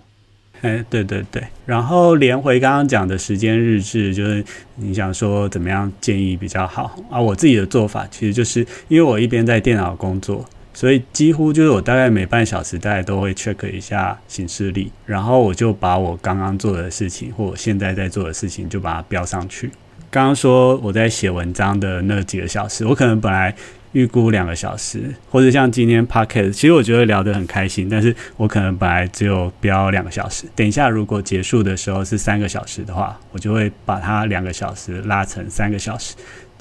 [0.61, 4.43] 哎，对对对，然后连回刚刚讲的时间日志，就是
[4.75, 7.19] 你想说怎么样建议比较好啊？
[7.21, 10.43] 我自己的做法其实就是因为我一边在电脑工作。
[10.75, 19.71] 所以几乎就是我大概每半小时大概都会 check 一下行事历，然后我就把我刚刚做的事情或我现在在做的事情就把它标上去。
[20.11, 23.53] 刚刚说我在写文章的那几个小时，我可能本来
[23.93, 30.45] 预估两个小时，或者像今天 podcast，其实我觉得聊得很开心，但是我可能本来只有标两个小时。
[30.55, 36.15] 等一下如果结束的时候是三个小时的话，我就会把它两个小时拉成三个小时。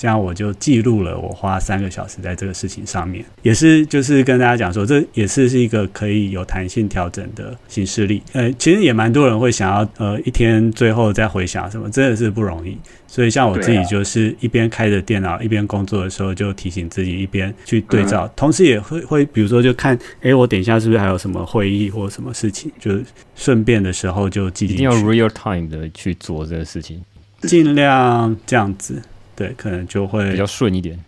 [0.04, 8.22] 这样我就记录了我花三个小时在这个事情上面，也是就是跟大家讲说，这也是是一个可以有弹性调整的新势力。
[8.34, 12.76] 呃，其实也蛮多人会想要呃一天最后再回想什么，真的是不容易。
[13.06, 22.92] 所以像我自己就是一边开着电脑一边工作的时候，就提醒自己一边去对照，同时也会会比如说就看，哎，我等一下是不是还有什么会议或什么事情，就
[23.34, 24.66] 顺便的时候就记。
[24.66, 27.02] 一定要 real time 的去做这个事情，
[27.40, 29.00] 尽量这样子。
[29.36, 30.98] 对，可能就会比较顺一点，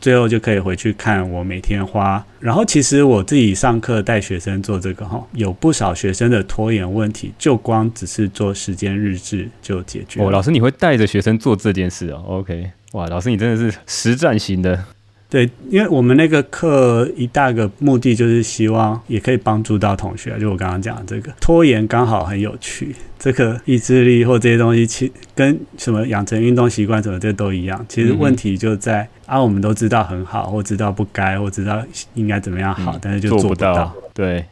[0.00, 2.24] 最后就可以回去看我每天花。
[2.38, 10.22] 然后其实我自己上课带学生做这个哈，有不少学生的拖延问题，就光只是做时间日志就解决。
[10.22, 14.84] 哦，老师你会带着学生做这件事哦？OK，哇，老师你真的是实战型的。
[15.30, 27.86] 对，因为我们那个课一大个目的就是希望也可以帮助到同学，就我刚刚讲的这个拖延刚好很有趣，这个意志力或这些东西，其跟什么养成运动习惯什么这都一样。
[27.88, 31.80] 其实问题就在、嗯、啊，我们都知道很好，或知道不该，或知道
[32.14, 33.72] 应该怎么样好，嗯、但是就做不到。
[33.72, 34.06] 做不到。
[34.12, 34.44] 对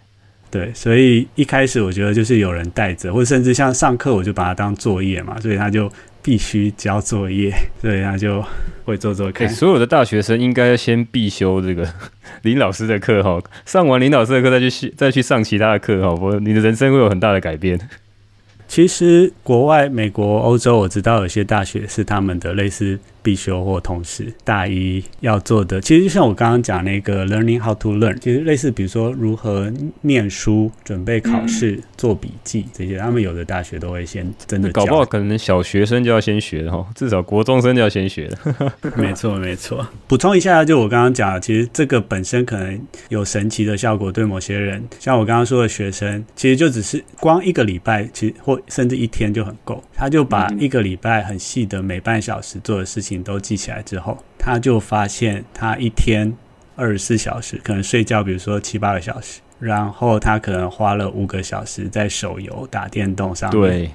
[0.49, 5.91] 对，所以一开始我觉得就是有人带着，或者甚至像上课我就把它当作业嘛，所以他就。
[6.29, 8.45] 必须交作业，所以他就
[8.85, 9.49] 会做做看。
[9.49, 11.89] 欸，所有的大学生应该先必修这个
[12.45, 17.81] 林老师的课哈，上完林老师的课再去再去上其他的课哈，不，你的人生会有很大的改变。
[18.67, 25.83] 其实国外、美国、欧洲，我知道有些大学是他们的类似必修或同时大一要做的。
[25.83, 34.71] 其实就像我刚刚讲那个 learning how to learn，其实类似比如说如何念书、准备考试、嗯、做笔记这些，他们有的大学都会先真的。
[34.71, 38.73] 搞不好可能小学生就要先学的哈，至少国中生就要先学的。
[38.97, 39.87] 没错，没错。
[40.07, 56.37] 补充一下，就我刚刚讲，其实这个本身可能有神奇的效果，对某些人，像我刚刚说的学生，其实就只是光一个礼拜，其实或甚至一天就很够，他就把一个礼拜很细的每半小时做的事情都记起来之后，他就发现他一天
[56.77, 63.91] 二十四小时可能睡觉，比如说七八个小时，然后他可能花了五个小时在手游、打电动上面，对，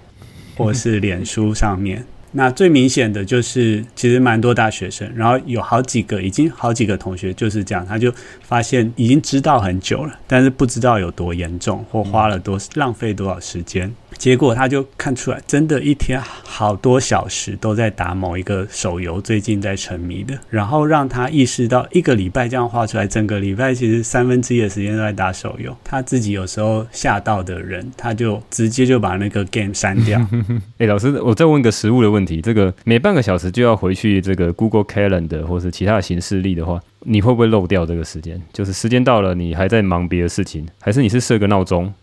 [0.57, 2.05] 或是脸书上面。
[2.34, 13.93] 那最明显的就是，其实蛮多大学生，然后有好几个，已经好几个同学就是这样，他就发现已经知道很久了，但是不知道有多严重，或花了多浪费多少时间。
[14.17, 20.38] 结果他就看出来，真的，一天好多小时都在打某一个手游，最近在沉迷的。
[20.50, 25.76] 然后让他意识到，一个礼拜这样画出来，整个礼拜其实三分之一的时间都在打手游。
[25.84, 30.22] 他自己有时候吓到的人，他就直接就把那个 game 删掉。
[30.78, 38.41] 哎，老师，我再问个实物的问问题：这个每半个小时就要回去这个 Google Calendar 或是其他的形式历的话，你会不会漏掉这个时间？
[38.53, 41.93] 就是时间到了，你还在忙别的事情，还是你是设个闹钟？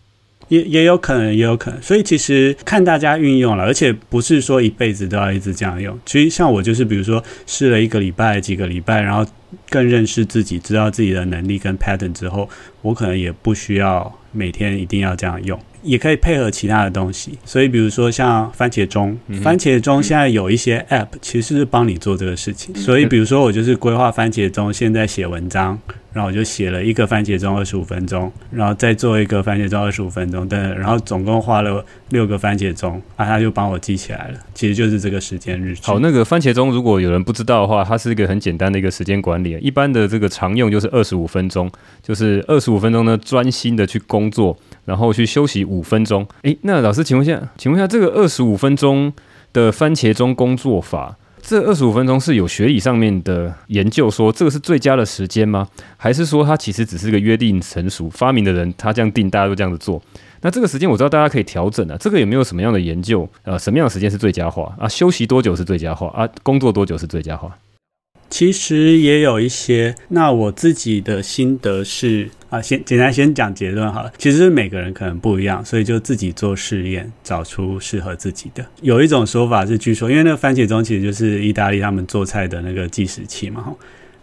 [0.49, 5.97] 也也有可能，也有可能，所以其实看大家运用了，而且不是说一辈子都要一直这样用。
[6.05, 9.25] 其实像我就是，比如说试了一个礼拜、几个礼拜，然后
[9.69, 12.49] 更认识自己，知道自己的能力跟 pattern 之后，
[12.81, 15.57] 我可能也不需要每天一定要这样用。
[15.83, 22.75] 也可以配合其他的东西，所以比如说像番茄钟，嗯、番茄钟现在有一些 App 其实是帮你做这个事情。
[22.75, 25.79] 所以比如说我就是规划番茄钟，现在写文章，
[26.13, 34.39] 然后我就写了一个番茄钟二十五分钟，然后再做一个番茄钟二十五分钟，等，然后总共花了六个番茄钟，啊，他就帮我记起来了。
[34.53, 35.81] 其实就是这个时间日志。
[35.83, 41.71] 好，那个番茄钟如果有人不知道的话，它是一个很简单的一个时间管理，一般的这个常用就是二十五分钟，
[42.01, 44.57] 就是二十五分钟呢专心的去工作。
[44.83, 46.27] 然后去休息五分钟。
[46.41, 49.13] 诶，那老师，请问一下，请问一下，这个二十五分钟
[49.53, 55.67] 的番茄钟工作法，这二十五分钟是有学理上面的研究说这个是最佳的时间吗？
[55.97, 60.01] 还是说它其实只是个约定成熟，发明的人他这样定，大家都这样子做？
[60.41, 63.27] 那这个时间我知道大家可以调整啊，这个有没有什么样的研究？
[63.43, 64.87] 呃，什么样的时间是最佳化啊？
[64.87, 66.29] 休息多久是最佳化啊？
[66.43, 67.55] 工作多久是最佳化？
[68.31, 74.11] 其实也有一些，那我自己的心得是啊，先简单先讲结论好了。
[74.17, 78.65] 其实每个人可能不一样，所以就自己做试验，找出适合自己的。
[78.81, 83.65] 有一种说法是，据说因为那个番茄钟其实就是意大利他们做菜的那个计时器嘛，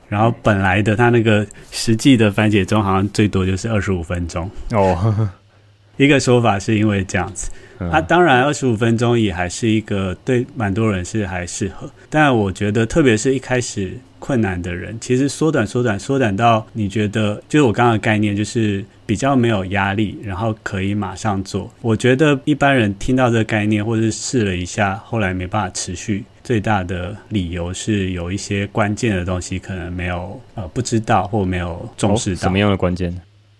[0.09, 5.29] 然后本来的它那个实际的番茄钟好像最多就是二十五分钟哦。
[5.99, 7.51] 一个说法是因为这样子。
[7.79, 21.73] 啊，当然，二十五分钟也还是一个对蛮多人是还适合，但我觉得，特别是一开始困难的人，其实缩短、缩短、缩短到你觉得，就是我刚刚的概念，就是比较没有压力，然后可以马上做。
[21.81, 32.43] 我觉得一般人听到这个概念，或是试了一下，后来没办法持续，最大的理由是有一些关键的东西可能没有呃不知道或没有重视到。
[32.43, 33.15] 什么样的关键？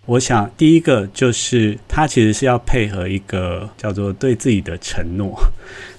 [0.09, 5.39] 我想，第一个就是它其实是要配合一个叫做对自己的承诺，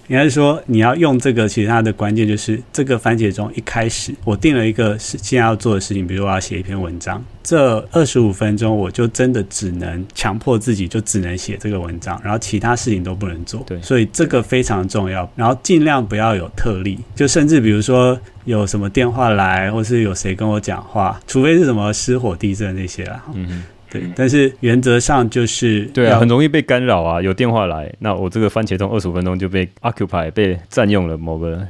[0.09, 13.63] 应该是说你要用这个，其实它的关键就是这个番茄钟一开始我定了一个是现在要做的事情，比如我要写一篇文章，这二十五分钟我就真的只能强迫自己就只能写这个文章，然后其他事情都不能做。
[13.65, 23.23] 对，所以这个非常重要，然后尽量不要有特例，就甚至比如说有什么电话来，或是有谁跟我讲话，除非是什么失火、地震那些啦。
[23.35, 23.63] 嗯哼。
[23.91, 27.21] 对，但是原则上就是对啊，很容易被干扰啊。
[27.21, 31.67] 有电话来，那我这个番茄钟二十五分钟就被 occupy 被占用了某个。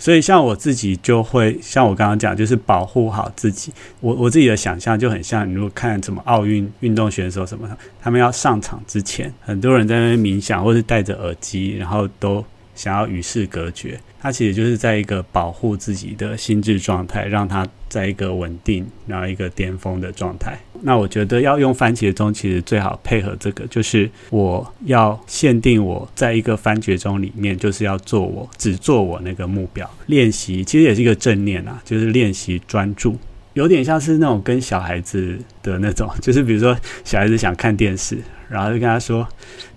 [0.00, 3.72] 所以像我自己就会像我刚刚讲，就是保护好自己。
[3.98, 7.68] 我我自己的想象就很像，你如果看什么奥运运动选手什么，
[8.00, 12.44] 他们要上场之前，很多人在那边冥想，或是戴着耳机，然后都
[12.76, 13.98] 想要与世隔绝。
[14.20, 20.56] 他其实就是在一个保护自己的心智状态，让他在一个稳定，然后一个巅峰的状态。
[20.82, 33.16] 那我觉得要用番茄钟，其实最好配合这个，就是我要限定我在一个番茄钟里面，就是要做我只做我那个目标练习，其实也是一个正念啊，就是练习专注，
[33.54, 38.18] 有点像是那种跟小孩子的那种，就是比如说小孩子想看电视，
[38.48, 39.26] 然后就跟他说。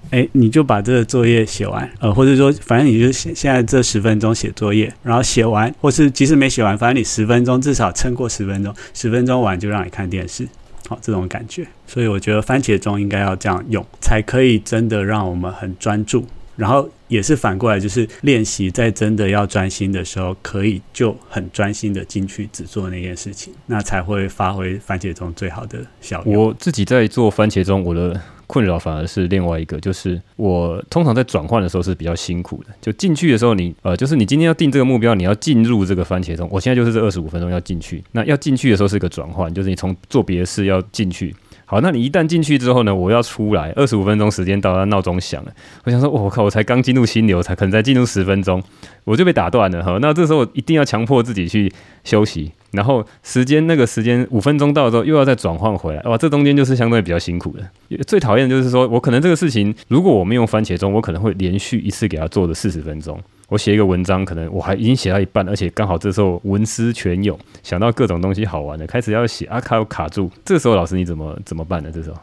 [0.10, 10.46] 哎，你就把这个作业写完，呃，或者说，反正你就现现在这十分钟写作业，然后写完，或是即使没写完，反正你十分钟至少撑过十分钟，十分钟完就让你看电视，
[10.92, 11.66] 好，这种感觉。
[11.88, 16.26] 所以我觉得番茄钟应该要这样用，才可以真的让我们很专注，
[16.58, 26.34] 然后也是反过来，就是练习在真的要专心的时候，可以就很专心的进去只做那件事情，那才会发挥番茄钟最好的效果。
[26.34, 28.20] 我自己在做番茄钟，我的。
[28.52, 32.70] 困扰反而是另外一个，就是我通常在转换的时候是比较辛苦的。
[32.82, 36.50] 就进去的时候你，呃，就是你今天要定这个目标，你要进入这个番茄钟。
[36.52, 38.04] 我现在就是这二十五分钟要进去。
[38.12, 41.34] 那要进去的时候是一个转换，就是你从做别的事要进去。
[41.72, 45.52] 好，那你一旦进去之后呢，我要出来，二十五分钟时间到了，闹钟响了。
[45.86, 48.62] 我想说，我靠，我才刚进入心流，才可能才进入十分钟，
[49.06, 49.82] 我就被打断了。
[49.82, 51.72] 好，那这时候一定要强迫自己去
[52.04, 52.52] 休息。
[52.72, 57.98] 然后时间那个时间五分钟到了之后，又要再转换回来，哇，这中间就是相对比较辛苦的。
[58.06, 63.18] 最讨厌的就是说我可能这个事情，如果我没用番茄钟，我可能会连续一次给他做的四十分钟。
[63.52, 70.32] 我写一个文章，可能我还已经写到一半，而且刚好这时候文思泉涌，想到各种东西好玩的，开始要写啊，卡卡住。
[70.46, 71.92] 这时候老师你怎么怎么办呢？
[71.94, 72.18] 这时候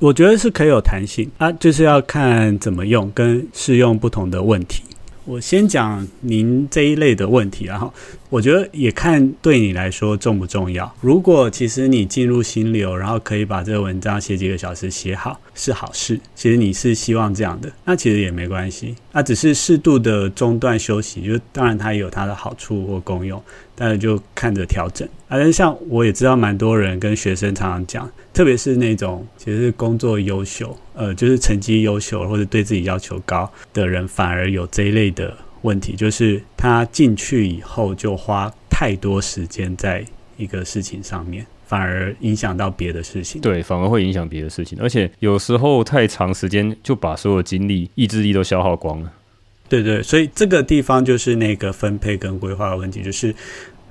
[0.00, 4.82] 我觉得是可以有弹性啊，就是要看怎么用，跟适用不同的问题。
[5.24, 7.90] 我先讲您这一类的问题，然后
[8.28, 10.92] 我觉得也看对你来说重不重要。
[11.00, 16.18] 如果其实你进入心流，然后可以把这个文章写几个小时写好，是好事。
[16.34, 18.94] 其实你是希望这样的，那其实也没关系。
[19.12, 23.42] 那只是适度的中断休息，就当然它也有它的好处或功用。
[23.78, 35.36] 但是就看着调整反正像我也知道蛮多人跟学生常常讲，特别是那种其实工作优秀，呃，就是成绩优秀或者对自己要求高的人，反而有这一类的
[35.66, 40.04] 问题，就是他进去以后就花太多时间在
[40.36, 43.40] 一个事情上面，反而影响到别的事情。
[43.40, 49.12] 对，反而会影响别的事情，而且有时候太长时间就把所有精力、意志力都消耗光了。
[49.68, 53.34] 对对，所以这个地方就是那个分配跟规划的问题，就是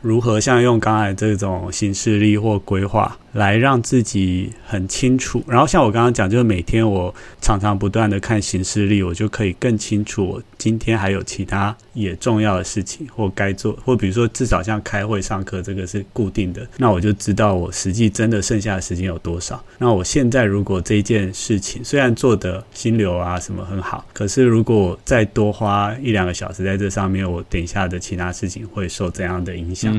[0.01, 3.17] 如何像用刚才这种新势力或规划。
[3.36, 19.61] 来让自己很清楚，然后像我刚刚讲，就是每天我常常不断的看行事历，我就可以更清楚我今天还有其他也重要的事情或该做，或比如说至少像开会、上课这个是固定的，那我就知道我实际真的剩下的时间有多少。
[19.79, 29.93] 那我现在如果这一件事情虽然做的心流啊什么很好，可是如果我再多花一两个小时在这上面，我等一下的其他事情会受怎样的影响？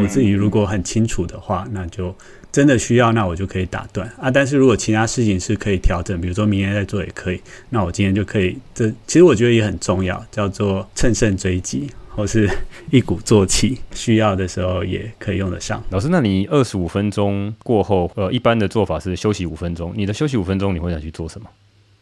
[0.00, 2.16] 我自己如果很清楚的话，那就。
[2.52, 4.30] 真的需要，那我就可以打断啊。
[4.30, 7.40] 但是如果其他事情是可以调整，比如说明天再做也可以，
[7.70, 8.58] 那我今天就可以。
[8.74, 12.46] 这其实我觉得也很重要，叫做乘胜追击，或是
[12.90, 15.82] 一鼓作气， 需要的时候也可以用得上。
[15.88, 19.92] 老师，那你二十五分钟过后，呃，一般的做法是休息五分钟。
[19.96, 21.48] 你的休息五分钟，你会想去做什么？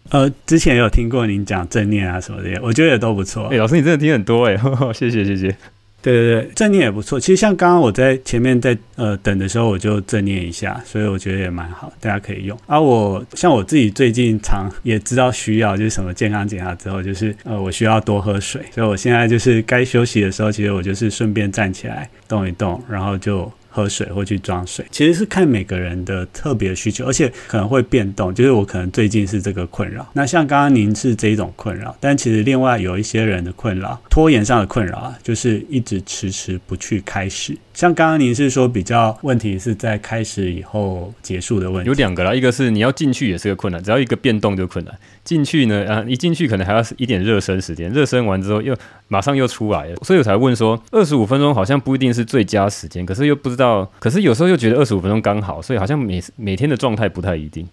[0.09, 3.45] 呃，之前有听过您讲正念啊什么的，我觉得也都不错。
[3.47, 4.57] 哎，老师，你真的听很多哎，
[4.93, 5.57] 谢谢谢谢。
[6.03, 7.21] 对对对，正念也不错。
[7.21, 12.59] 其实像刚刚我在前面在呃等的时候，我就正念一下，所以我觉得也蛮好，大家可以用。
[12.67, 28.35] 而、啊、我像我自己最近常也知道需要就是什么健康检查之后，就是呃我需要多喝水，所以我现在就是该休息的时候，其实我就是顺便站起来动一动，然后就喝水或去装水，其实是看每个人的特别需求，而且可能会变动。
[28.35, 37.57] 就是我可能最近是这个困扰，那像刚刚您是这一种困扰，但其实另外有一些人的困扰，拖延上的困扰啊，就是一直迟迟不去开始。
[37.73, 44.95] 像刚刚您是说比较问题是在开始以后结束的问题，有两个啦，一个是你要进去也是个困难，只要一个变动就困难。
[45.31, 48.77] 进去呢，啊，一进去可能还要一点热身时间，热身完之后又
[49.07, 57.65] 马上又出来了，所以我才问说，二十五分钟好像不一定是最佳时间，可是又不知道，可是有时候又觉得二十五分钟刚好，所以好像每每天的状态不太一定。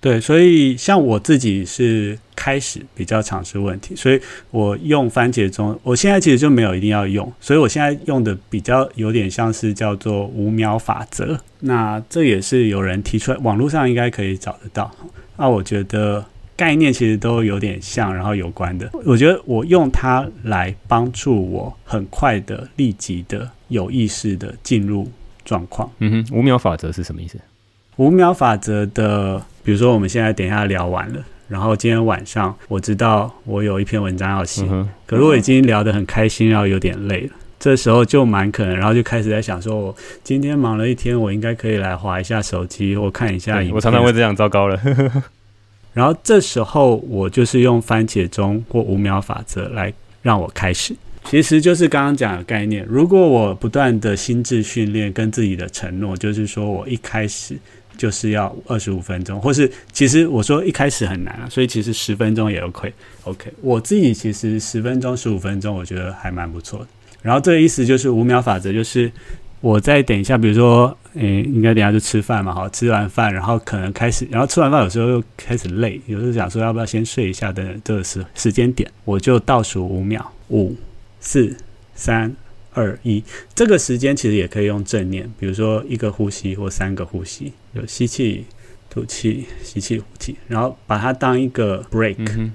[0.00, 4.18] 对，所以像我自己是开始比较尝试问题，所以
[4.50, 11.38] 我用番茄钟，我现在其实就没有一定要用，所以我现在用的比较有点像是叫做五秒法则。
[11.60, 14.90] 那这也是有人提出来，网络上应该可以找得到。
[15.36, 16.24] 那我觉得
[16.56, 18.90] 概念其实都有点像，然后有关的。
[19.04, 25.10] 我觉得我用它来帮助我很快的、立即的、有意识的进入
[25.44, 25.90] 状况。
[25.98, 27.38] 嗯哼，五秒法则是什么意思？
[27.96, 29.42] 五秒法则的。
[29.64, 43.74] 比如说，我们现在等一下聊完了，然后今天晚上我知道我有一篇文章要写，嗯、可是我已经聊得很开心，然后有点累了，这时候就蛮可能，然后就开始在想说，我今天忙了一天，我应该可以来划一下手机，或看一下影片。
[43.74, 44.78] 我常常会这样，糟糕了。
[45.94, 49.90] 然后这时候我就是用番茄钟或五秒法则来
[50.20, 52.84] 让我开始，其实就是刚刚讲的概念。
[52.86, 57.56] 如果我不断的心智训练跟自己的承诺，就是说我一开始。
[57.96, 62.92] 就是要二十五分钟，或是其实我说一开始很难啊，所以其实十分钟也 OK。
[63.22, 66.88] OK，我自己其实十分钟、十五分钟，我觉得还蛮不错的。
[67.22, 69.08] 然后这个意思就是五秒法则，就是
[69.64, 80.76] 我再等一下，比如说，诶，应该等下就吃饭嘛，好，吃完饭，然后可能开始，然后吃完饭有时候又开始累，有时候想说要不要先睡一下的这个时时间点，我就倒数五秒，五、
[81.18, 81.56] 四、
[81.94, 82.30] 三。
[82.76, 83.22] 二一，
[83.54, 88.44] 这个时间其实也可以用正念，比如说一个呼吸或三个呼吸，有吸气、
[88.94, 92.14] 吐气、吸气、呼气，然后把它当一个 break，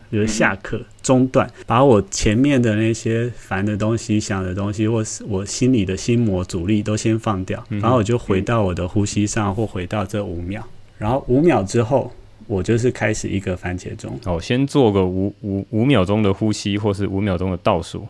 [0.09, 10.63] 比如下课中断，把我前面的那些烦的东西、想的东西，或是我心里的心魔阻力都先放掉，然后我就回到我的呼吸上，或回到这五秒，
[10.97, 12.09] 然后五秒之后，
[12.47, 14.17] 我就是开始一个番茄钟。
[14.23, 18.07] 哦，先做个五五五秒钟的呼吸，或是五秒钟的倒数。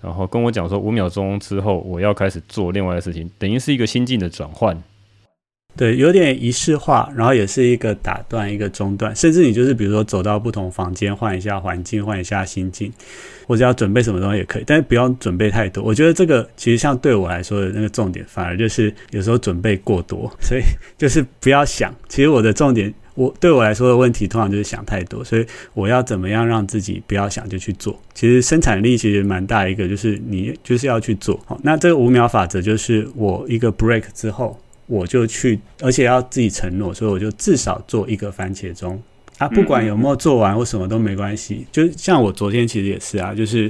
[0.00, 4.82] 然后跟我讲说，五秒钟之后我要开始做另外的事情，等于是一个心境的转换。
[5.76, 12.92] 对，有点仪式化，然后也是一个打断，一个中断，甚至你就是比如说走到不同房间，换一下环境，换一下心境，
[13.46, 15.84] 或者要准备什么东西也可以，但是不要准备太多。
[15.84, 20.62] 我觉得这个其实像对我来说的那个重点，反而就是有时候准备过多，所以
[20.96, 21.94] 就是不要想。
[22.08, 22.92] 其实我的重点。
[23.16, 27.98] 我对我来说的问题，通常就是想太多，所以我要怎么样让自己不要想就去做。
[28.12, 31.40] 其实生产力其实蛮大一个，就是你就是要去做。
[31.46, 39.02] 好，那这个五秒法则就是我一个 break 之后，我就去，而且要自己承诺，所以我就至少做一个番茄钟
[39.38, 41.66] 啊，不管有没有做完或什么都没关系。
[41.70, 43.68] 就像我昨天其实也是啊，就是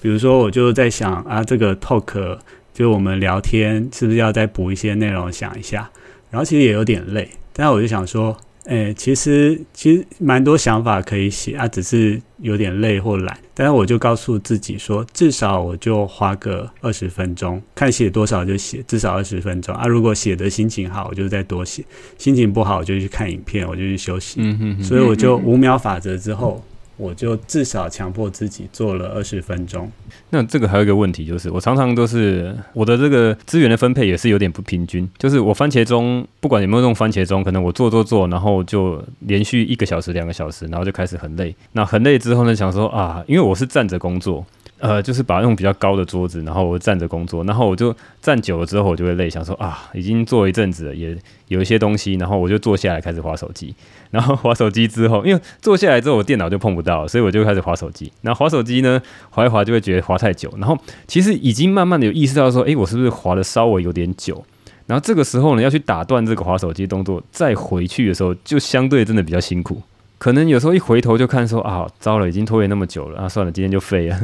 [0.00, 2.38] 比如说我就在想啊，这个 talk
[2.72, 5.90] 就我们聊天是不是要再补一些内容，想一下，
[6.30, 8.36] 然后其实也有点累，但是我就想说。
[8.68, 13.36] 诶、欸，其实其实蛮多想法可以写啊，只是有点累或懒。
[13.54, 19.86] 但是我就告诉自己说，至少我就花个二十分钟，看写多少就写，至少二十分钟啊。
[19.86, 21.82] 如果写的心情好，我就再多写；
[22.18, 24.40] 心情不好，我就去看影片，我就去休息。
[24.42, 24.84] 嗯哼哼。
[24.84, 26.62] 所以我就五秒法则之后。
[26.98, 29.90] 我就至少强迫自己做了二十分钟。
[30.30, 35.08] 那这个还有一个问题，就是我常常都是我的这个资源的分配也是有点不平均。
[35.16, 41.54] 就是我番茄钟不管有没有用番茄钟，可能我做做做，然后就连续一个小时、两个小时，然后就开始很累。
[41.72, 44.44] 那很累之后呢，想说啊，因为我是站着工作。
[44.80, 51.16] 呃，就是把用比较高的桌子，然后我站着工作，然后我就站久了之后，我就会累，想说啊，已经坐一阵子了，也
[51.48, 53.74] 有一些东西，然后我就坐下来开始滑手机，
[54.10, 64.44] 然后滑手机之后，因为坐下来之后我电脑就碰不到，所以我就开始滑手机，然后滑手机呢，滑一滑就会觉得滑太久，然后其实已经慢慢的有意识到说，诶，我是不是滑的稍微有点久？
[64.86, 69.82] 然后这个时候呢，要去打断这个滑手机动作，再回去的时候，就相对真的比较辛苦，
[70.18, 74.18] 可能有时候一回头就看说啊，糟了，已经拖延那么久了，啊，算了，今天就废了。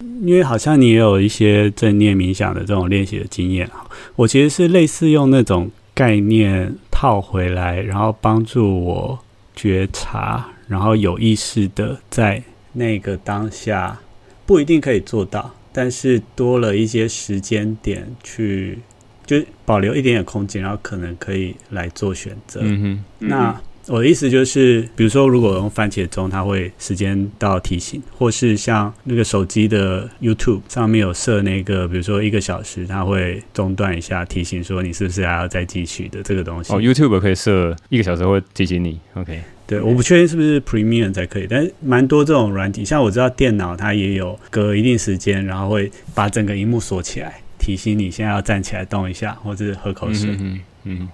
[0.00, 3.68] 因为好像你也有一些正念冥想的这种练习的经验，
[4.16, 9.18] 我其实是类似用那种概念套回来，然后帮助我
[9.54, 12.42] 觉察，然后有意识的在
[12.72, 13.98] 那个当下，
[14.44, 18.78] 不一定可以做到，但是多了一些时间点去，
[19.24, 22.60] 就保留一点点空间，然后可能可以来做选择。
[22.62, 36.72] 嗯哼，那我的意思就是，比如说，如果用番茄钟，它会时间到提醒，或是像那个手机的 YouTube 上面有设那个，比如说一个小时，它会中断一下提醒，说你是不是还要再继续的这个东西。
[36.72, 38.98] 哦，YouTube 可以设一个小时会提醒你。
[39.14, 50.30] OK，对，我不确定是不是 Premium 才可以，但是蛮多这种软体，像我知道电脑它也有隔一定时间，然后会把整个荧幕锁起来，提醒你现在要站起来动一下，或者是喝口水。
[50.30, 50.60] 嗯嗯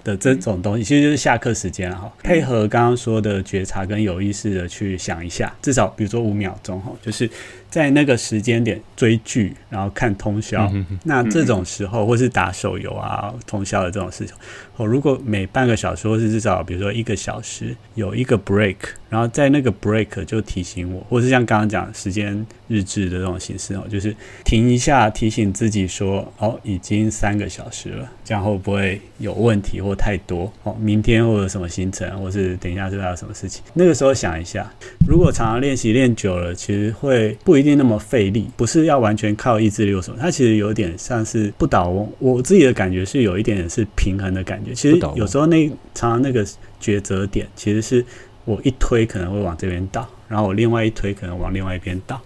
[0.03, 7.29] 的这种东西，其实就是下课时间哈，配合刚刚说的觉察跟有意识的去想一下，至少比如说五秒钟哈，就是。
[7.71, 14.35] 在那个时间点追剧，然后看通宵，嗯、哼那这种时候，或是打手游啊，通宵的这种事情，
[14.75, 18.75] 哦，如果每半个小时或是至少比如说一个小时有一个 break，
[19.09, 24.13] 然后在那个 break 就提醒我，或是像刚刚讲时间日志的这种形式哦，就是
[24.43, 30.51] 停一下提醒自己说，哦，已经三个小时了，这样会不会有问题或太多？
[30.63, 33.63] 哦，明天或者什么行程，或是等一下是不是有什么事情？
[33.73, 34.69] 那个时候想一下，
[35.07, 37.60] 如果常常练习练久了，其实会不。
[37.61, 42.11] 不一定那么费力，不是要完全靠意志力什么，它其实有点像是不倒翁。
[42.17, 44.73] 我自己的感觉是有一点点是平衡的感觉。
[44.73, 46.43] 其实有时候那常常那个
[46.81, 48.03] 抉择点，其实是
[48.45, 52.19] 我一推可能会往这边倒，然后我另外一推可能往另外一边倒。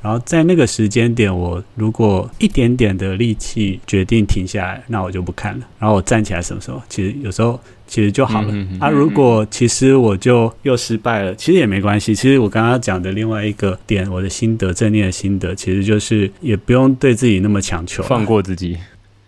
[0.00, 5.68] 然后在那个时间点，我如果一点点的力气决定停下来，那我就不看了。
[5.78, 6.82] 然后我站起来什么时候？
[6.88, 7.60] 其实有时候。
[7.86, 8.88] 其实就好了啊！
[8.88, 12.14] 如果其实我就又失败了，其实也没关系。
[12.14, 18.76] 其实我刚刚讲的另外一个点，我的心得，正念的心得，其实就是也不用对自己那么强求，放过自己。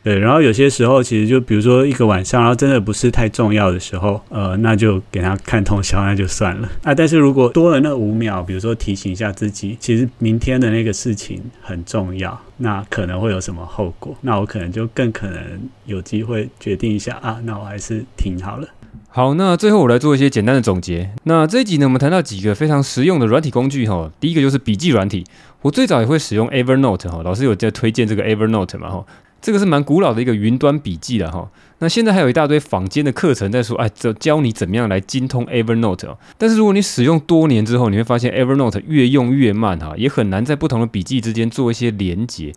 [0.06, 6.94] 对，然后有些时候其实就比如说一个晚上，然后真的不是太重要的时候，呃，那就给他看通宵，那就算了啊。
[6.94, 15.42] 但是如果多了那五秒，比如说提醒一下自己，其实明天的那个事情很重要，那可能会有什么后果，那我可能就更可能
[15.86, 18.68] 有机会决定一下啊，那我还是停好了。
[19.08, 21.10] 好，那最后我来做一些简单的总结。
[21.24, 24.08] 那这一集呢，我们谈到几个非常实用的软体工具哈。
[24.20, 25.24] 第一个就是笔记软体，
[25.62, 29.04] 我最早也会使用 Evernote 哈，老师有在推荐这个 Evernote 嘛哈。
[29.40, 31.48] 这个是蛮古老的一个云端笔记了哈。
[31.78, 36.16] 那现在还有一大堆坊间的课程在说，哎，教教你怎么样来精通 Evernote。
[36.38, 42.52] 但是如果你使用多年之后，你会发现 Evernote 越用越慢哈，也很难在不同的笔记之间做一些连接。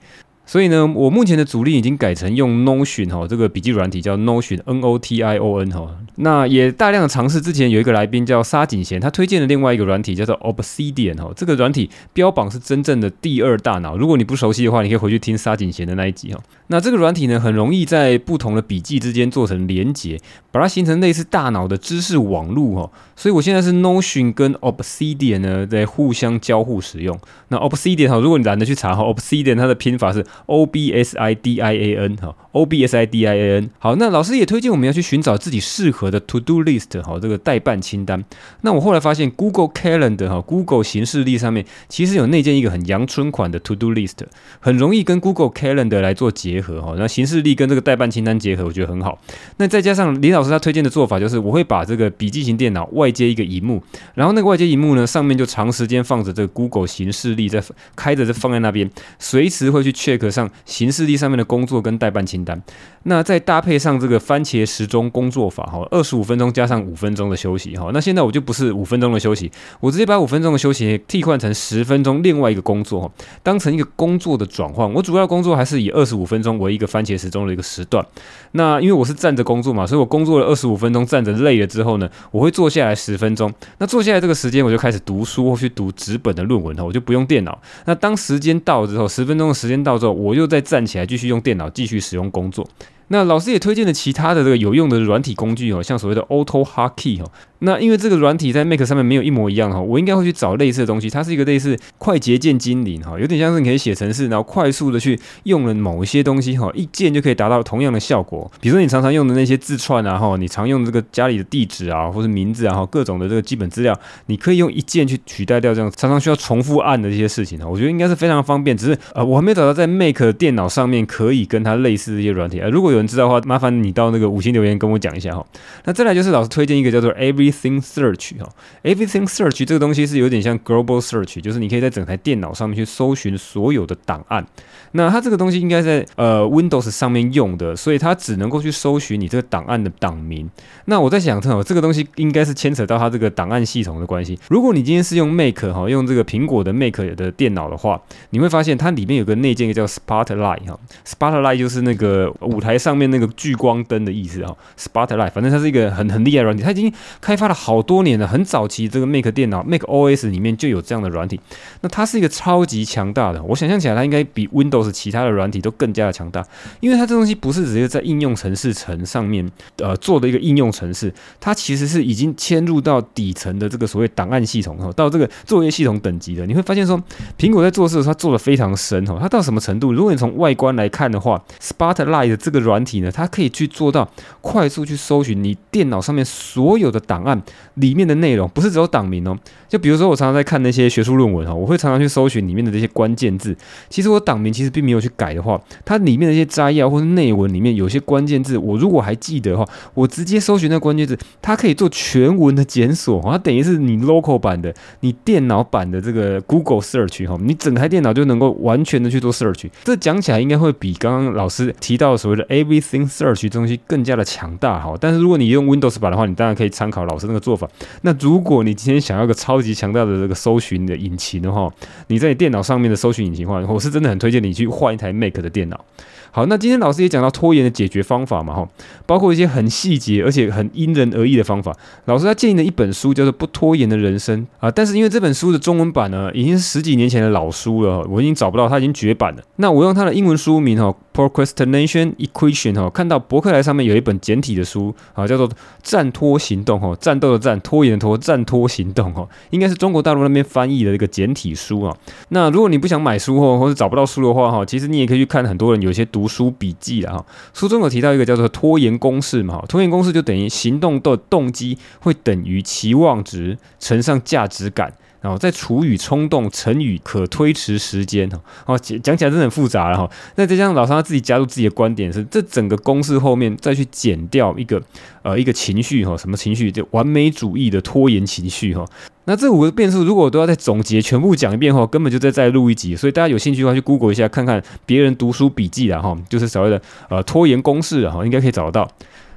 [0.50, 5.88] 所以呢，我目前的主力已经改成用 Notion 哈，这个笔记软体叫 Notion N O T I O N 哈。
[6.16, 7.40] 那也大量尝试。
[7.40, 11.32] 之前有一个来宾叫沙井贤，他推荐的另外一个软体叫做 Obsidian 哈。
[11.36, 13.96] 这个软体标榜是真正的第二大脑。
[13.96, 16.42] 如果你不熟悉的话，你可以回去听沙井贤的那一集哈。
[16.68, 20.20] 那这个软体呢，很容易在不同的笔记之间做成连结，
[20.52, 22.92] 把它形成类似大脑的知识网络哈。
[23.16, 27.18] 所以我现在是 Notion 跟 Obsidian 呢在互相交互使用。
[27.50, 33.06] 那 Obsidian 哈，如果你懒得去查哈，Obsidian 它的拼法是 O B S I D I A N 哈，O B S I
[33.06, 33.70] D I A N。
[33.80, 38.24] 好，那老师也推荐我们要去寻找自己适合的 To Do List 哈，这个代办清单。
[38.62, 44.18] 那我后来发现 Google Calendar 哈，Google 行事历上面其实有内建一个很阳春款的 To Do List，
[44.60, 46.96] 很容易跟 Google Calendar 来做结合哈。
[46.98, 49.20] 那行事历跟这个代办清单结合，我觉得很好。
[49.58, 53.82] 那再加上林老师他推荐的做法，就是我会把这个笔记型电脑外接一个荧幕，
[54.14, 57.64] 然后那个外接荧幕呢，上面就长时间放着这个 Google 行事历在
[57.96, 60.20] 开着，就放在那边，随时会去 check。
[60.30, 62.62] 上行事历上面的工作跟代办清单，
[63.04, 73.12] 那再搭配上这个番茄时钟工作法哈，二十五分钟加上五分钟的休息哈，那现在我就不是五分钟的休息，我直接把五分钟的休息替换成十分钟另外一个工作，
[73.44, 74.92] 当成一个工作的转换。
[74.94, 78.06] 我主要工作还是以二十五分钟为一个番茄时钟的一个时段。
[78.54, 83.52] 那因为我是站着工作嘛，所以我工作了二十五分钟，站着累了之后呢，我会坐下来十分钟。
[83.78, 87.60] 那坐下来这个时间，我就开始读书或去读纸本的论文哈，我就不用电脑。
[87.86, 92.68] 那当时间到之后，十分钟的时间到之后，我又再站起来继续用电脑继续使用工作。
[93.10, 97.32] 那老师也推荐了其他的这个有用的软体工具哦，像所谓的 AutoHotkey 哦。
[97.60, 101.10] 那因为这个软体在 Mac 上面没有一模一样哈，我应该会去找类似的东西。
[101.10, 108.50] 它是一个类似快捷键精灵哈，有点像是你可以写程式，然后快速的去用了某一些东西哈，一键就可以达到同样的效果。
[108.62, 113.98] 比如说你常常用的那些字串啊哈，你常用的这个家里的地址啊，或是名字啊哈，各种的这个基本资料，
[114.28, 117.68] 你可以用一键去取代掉这样常常需要重复按的这些事情哈。
[117.68, 122.70] 我觉得应该是非常方便，只是呃我还没找到在 Mac 电脑上面可以跟它类似的一些软体啊。
[122.70, 125.46] 如果有人知道的话，麻烦你到那个五星留言跟我讲一下哈。
[125.84, 128.38] 那再来就是老师推荐一个叫做 Every Everything Search。
[128.40, 128.50] 哈
[128.84, 134.46] ，Everything Search 这个东西是有点像 Global Search，就是你可以在整台电脑上面去搜寻所有的档案。
[134.92, 140.50] 那它这个东西应该在呃 Windows 上面用的，所以它只能够去搜寻你这个档案的档名。
[140.86, 144.40] 那我在想，这这个东西应该是牵扯到它这个档案系统的关系。
[144.50, 156.92] 如果你今天是用 Mac 哈，用这个苹果的 Mac 的电脑的话，你会发现它里面有个内建，一个叫 Spotlight 哈，Spotlight 就是那个舞台上面那个聚光灯的意思哈，Spotlight，反正它是一个很很厉害的软体，它已经
[157.22, 161.40] 开发了好多年了，很早期这个 Mac 电脑 Mac OS 里面就有这样的软体。
[161.82, 166.46] 那它是一个超级强大的，我想象起来它应该比 Windows 其他的软体都更加的强大，
[166.82, 176.46] 因为它这东西不是直接在应用程式层上面呃做的一个应用程式，它其实是已经嵌入到底层的这个所谓档案系统哈，到这个作业系统等级的。
[176.46, 177.02] 你会发现说，
[177.38, 179.94] 苹果在做事的时候，它做的非常深哦，它到什么程度？
[179.94, 184.10] 如果你从外观来看的话，Spotlight 这个软体呢，它可以去做到
[184.42, 187.29] 快速去搜寻你电脑上面所有的档案
[187.76, 189.38] 里面的内容，不是只有档名哦。
[189.68, 193.56] 就比如说我常常在看那些学术论文哈，我会常常去搜寻里面的这些关键字。
[193.90, 209.70] 其实我档名其实并没有去改的话，它里面的一些摘要或者内文里面有些关键字，我如果还记得的话，我直接搜寻那关键字，它可以做全文的检索，它等于是你 local 版的，你电脑版的这个 Google Search 哈，你整台电脑就能够完全的去做 search。
[209.84, 214.96] 这讲起来应该会比刚刚老师提到所谓的 Everything Search 这东西更加的强大哈。
[215.00, 217.70] 但是如果你用 Windows 版的话，你当然可以参考老是那个做法。
[218.02, 221.72] 那如果你今天想要个超级强大的这个搜寻的引擎的话，
[222.08, 225.84] 你在电脑上面的搜寻引擎的话，我是真的很推荐你去换一台 Mac 的电脑。
[226.32, 228.68] 好，那今天老师也讲到拖延的解决方法嘛，哈，
[229.06, 231.76] 包括一些很细节而且很因人而异的方法。
[232.06, 239.42] 老师他建议的一本书叫做《不拖延的人生》啊，但是因为这本书的中文版呢，已经是十几年前的老书了，我已经找不到，它已经绝版了。
[239.56, 240.96] 那我用它的英文书名哈，
[241.30, 245.50] 《Procrastination Equation》哈，看到博客来上面有一本简体的书啊，叫做
[245.82, 251.96] 《战拖行动》哈，战斗的战，拖延的拖，战拖行动哈，应该是中国大陆那边翻译的一个简体书啊。
[252.30, 256.19] 那如果你不想买书或或者找不到书的话哈，其实你也可以去看很多人有些读。
[256.20, 270.10] 读书笔记了，哈，书中有提到一个叫做拖延公式嘛，拖延公式就等于行动的动机会等于期望值乘上价值感，然后再除以冲动成语可推迟时间，哈，哦，讲讲起来真的很复杂了哈。
[270.36, 274.82] 那再加上老师他自己加入自己的观点是，这整个公式后面再去减掉一个
[275.22, 276.72] 呃一个情绪哈，什么情绪？
[276.72, 278.86] 就完美主义的拖延情绪哈。
[279.26, 282.96] 那这五个变数，如果我都要再总结全部讲一遍的话，根本就再再录一集。
[282.96, 288.90] 所以大家有兴趣的话，去 Google 一下，看看别人读书笔记啦哈，就是所谓的呃拖延公式哈，应该可以找得到。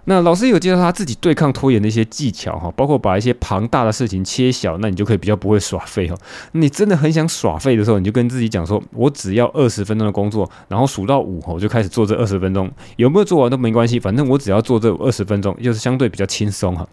[0.04, 6.16] 那老师有介绍他自己对抗拖延的一些技巧哈，包括把一些庞大的事情切小，那你就可以比较不会耍废哈。
[6.52, 16.84] 你真的很想耍废的时候，你就跟自己讲说，我只要二十分钟的工作，然后数到五我就开始做这二十分钟，有没有做完都没关系，反正我只要做这二十分钟，就是相对比较轻松哈。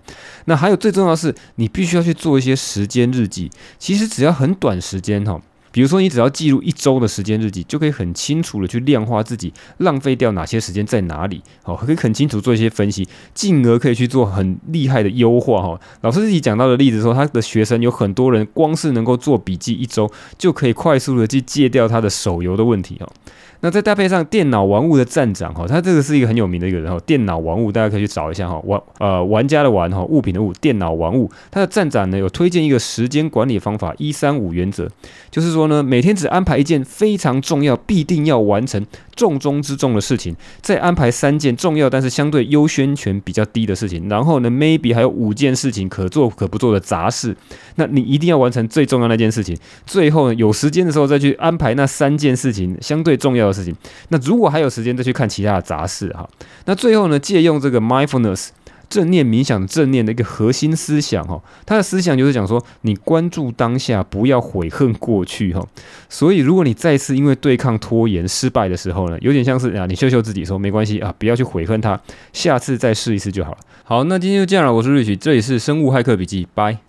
[0.45, 3.49] 那还有最重要的是，你必须要去做一些时间日记，
[3.79, 5.41] 其实只要很短时间哈。
[5.71, 15.79] 比如说，你只要记录一周的时间日记，就可以很清楚的去量化自己浪费掉哪些时间在哪里，好，可以很清楚做一些分析，进而可以去做很厉害的优化哈。
[16.01, 23.07] 老师自己讲到的例子说，他的学生有很多人光是能够做笔记一周，就可以快速的去戒掉他的手游的问题哈。
[23.61, 26.99] 那再搭配上电脑玩物的站长哈，他这个是一个很有名的一个人哈。
[27.05, 31.29] 电脑玩物大家可以去找一下哈，玩呃玩家的玩哈，物品的物，电脑玩物。
[31.51, 34.87] 他的站长呢有推荐一个时间管理方法一三五原则，
[35.29, 38.85] 就是说呢每天只安排一件非常重要、必定要完成、
[39.15, 47.35] 重中之重的事情，再安排三件重要但是相对优先权比较低的事情，然后呢 maybe 还有五件事情可做可不做的杂事。
[47.75, 53.75] 那你一定要完成最重要那件事情，最后呢有时间的时候再去安排那三件事情相对重要的事情，
[54.07, 56.29] 那如果还有时间再去看其他的杂事哈。
[56.65, 58.49] 那最后呢，借用这个 mindfulness
[58.89, 65.63] 正念冥想正念的一个核心思想哈，它的思想就是讲说，你关注当下，不要悔恨过去哈。
[66.09, 71.99] 所以如果你再次因为对抗拖延失败的时候呢，有点像是啊，你秀秀自己说没关系啊，不要去悔恨它，
[72.33, 73.57] 下次再试一次就好了。
[73.83, 76.88] 好，那今天就这样了，我是瑞奇这里是生物骇客笔记，拜。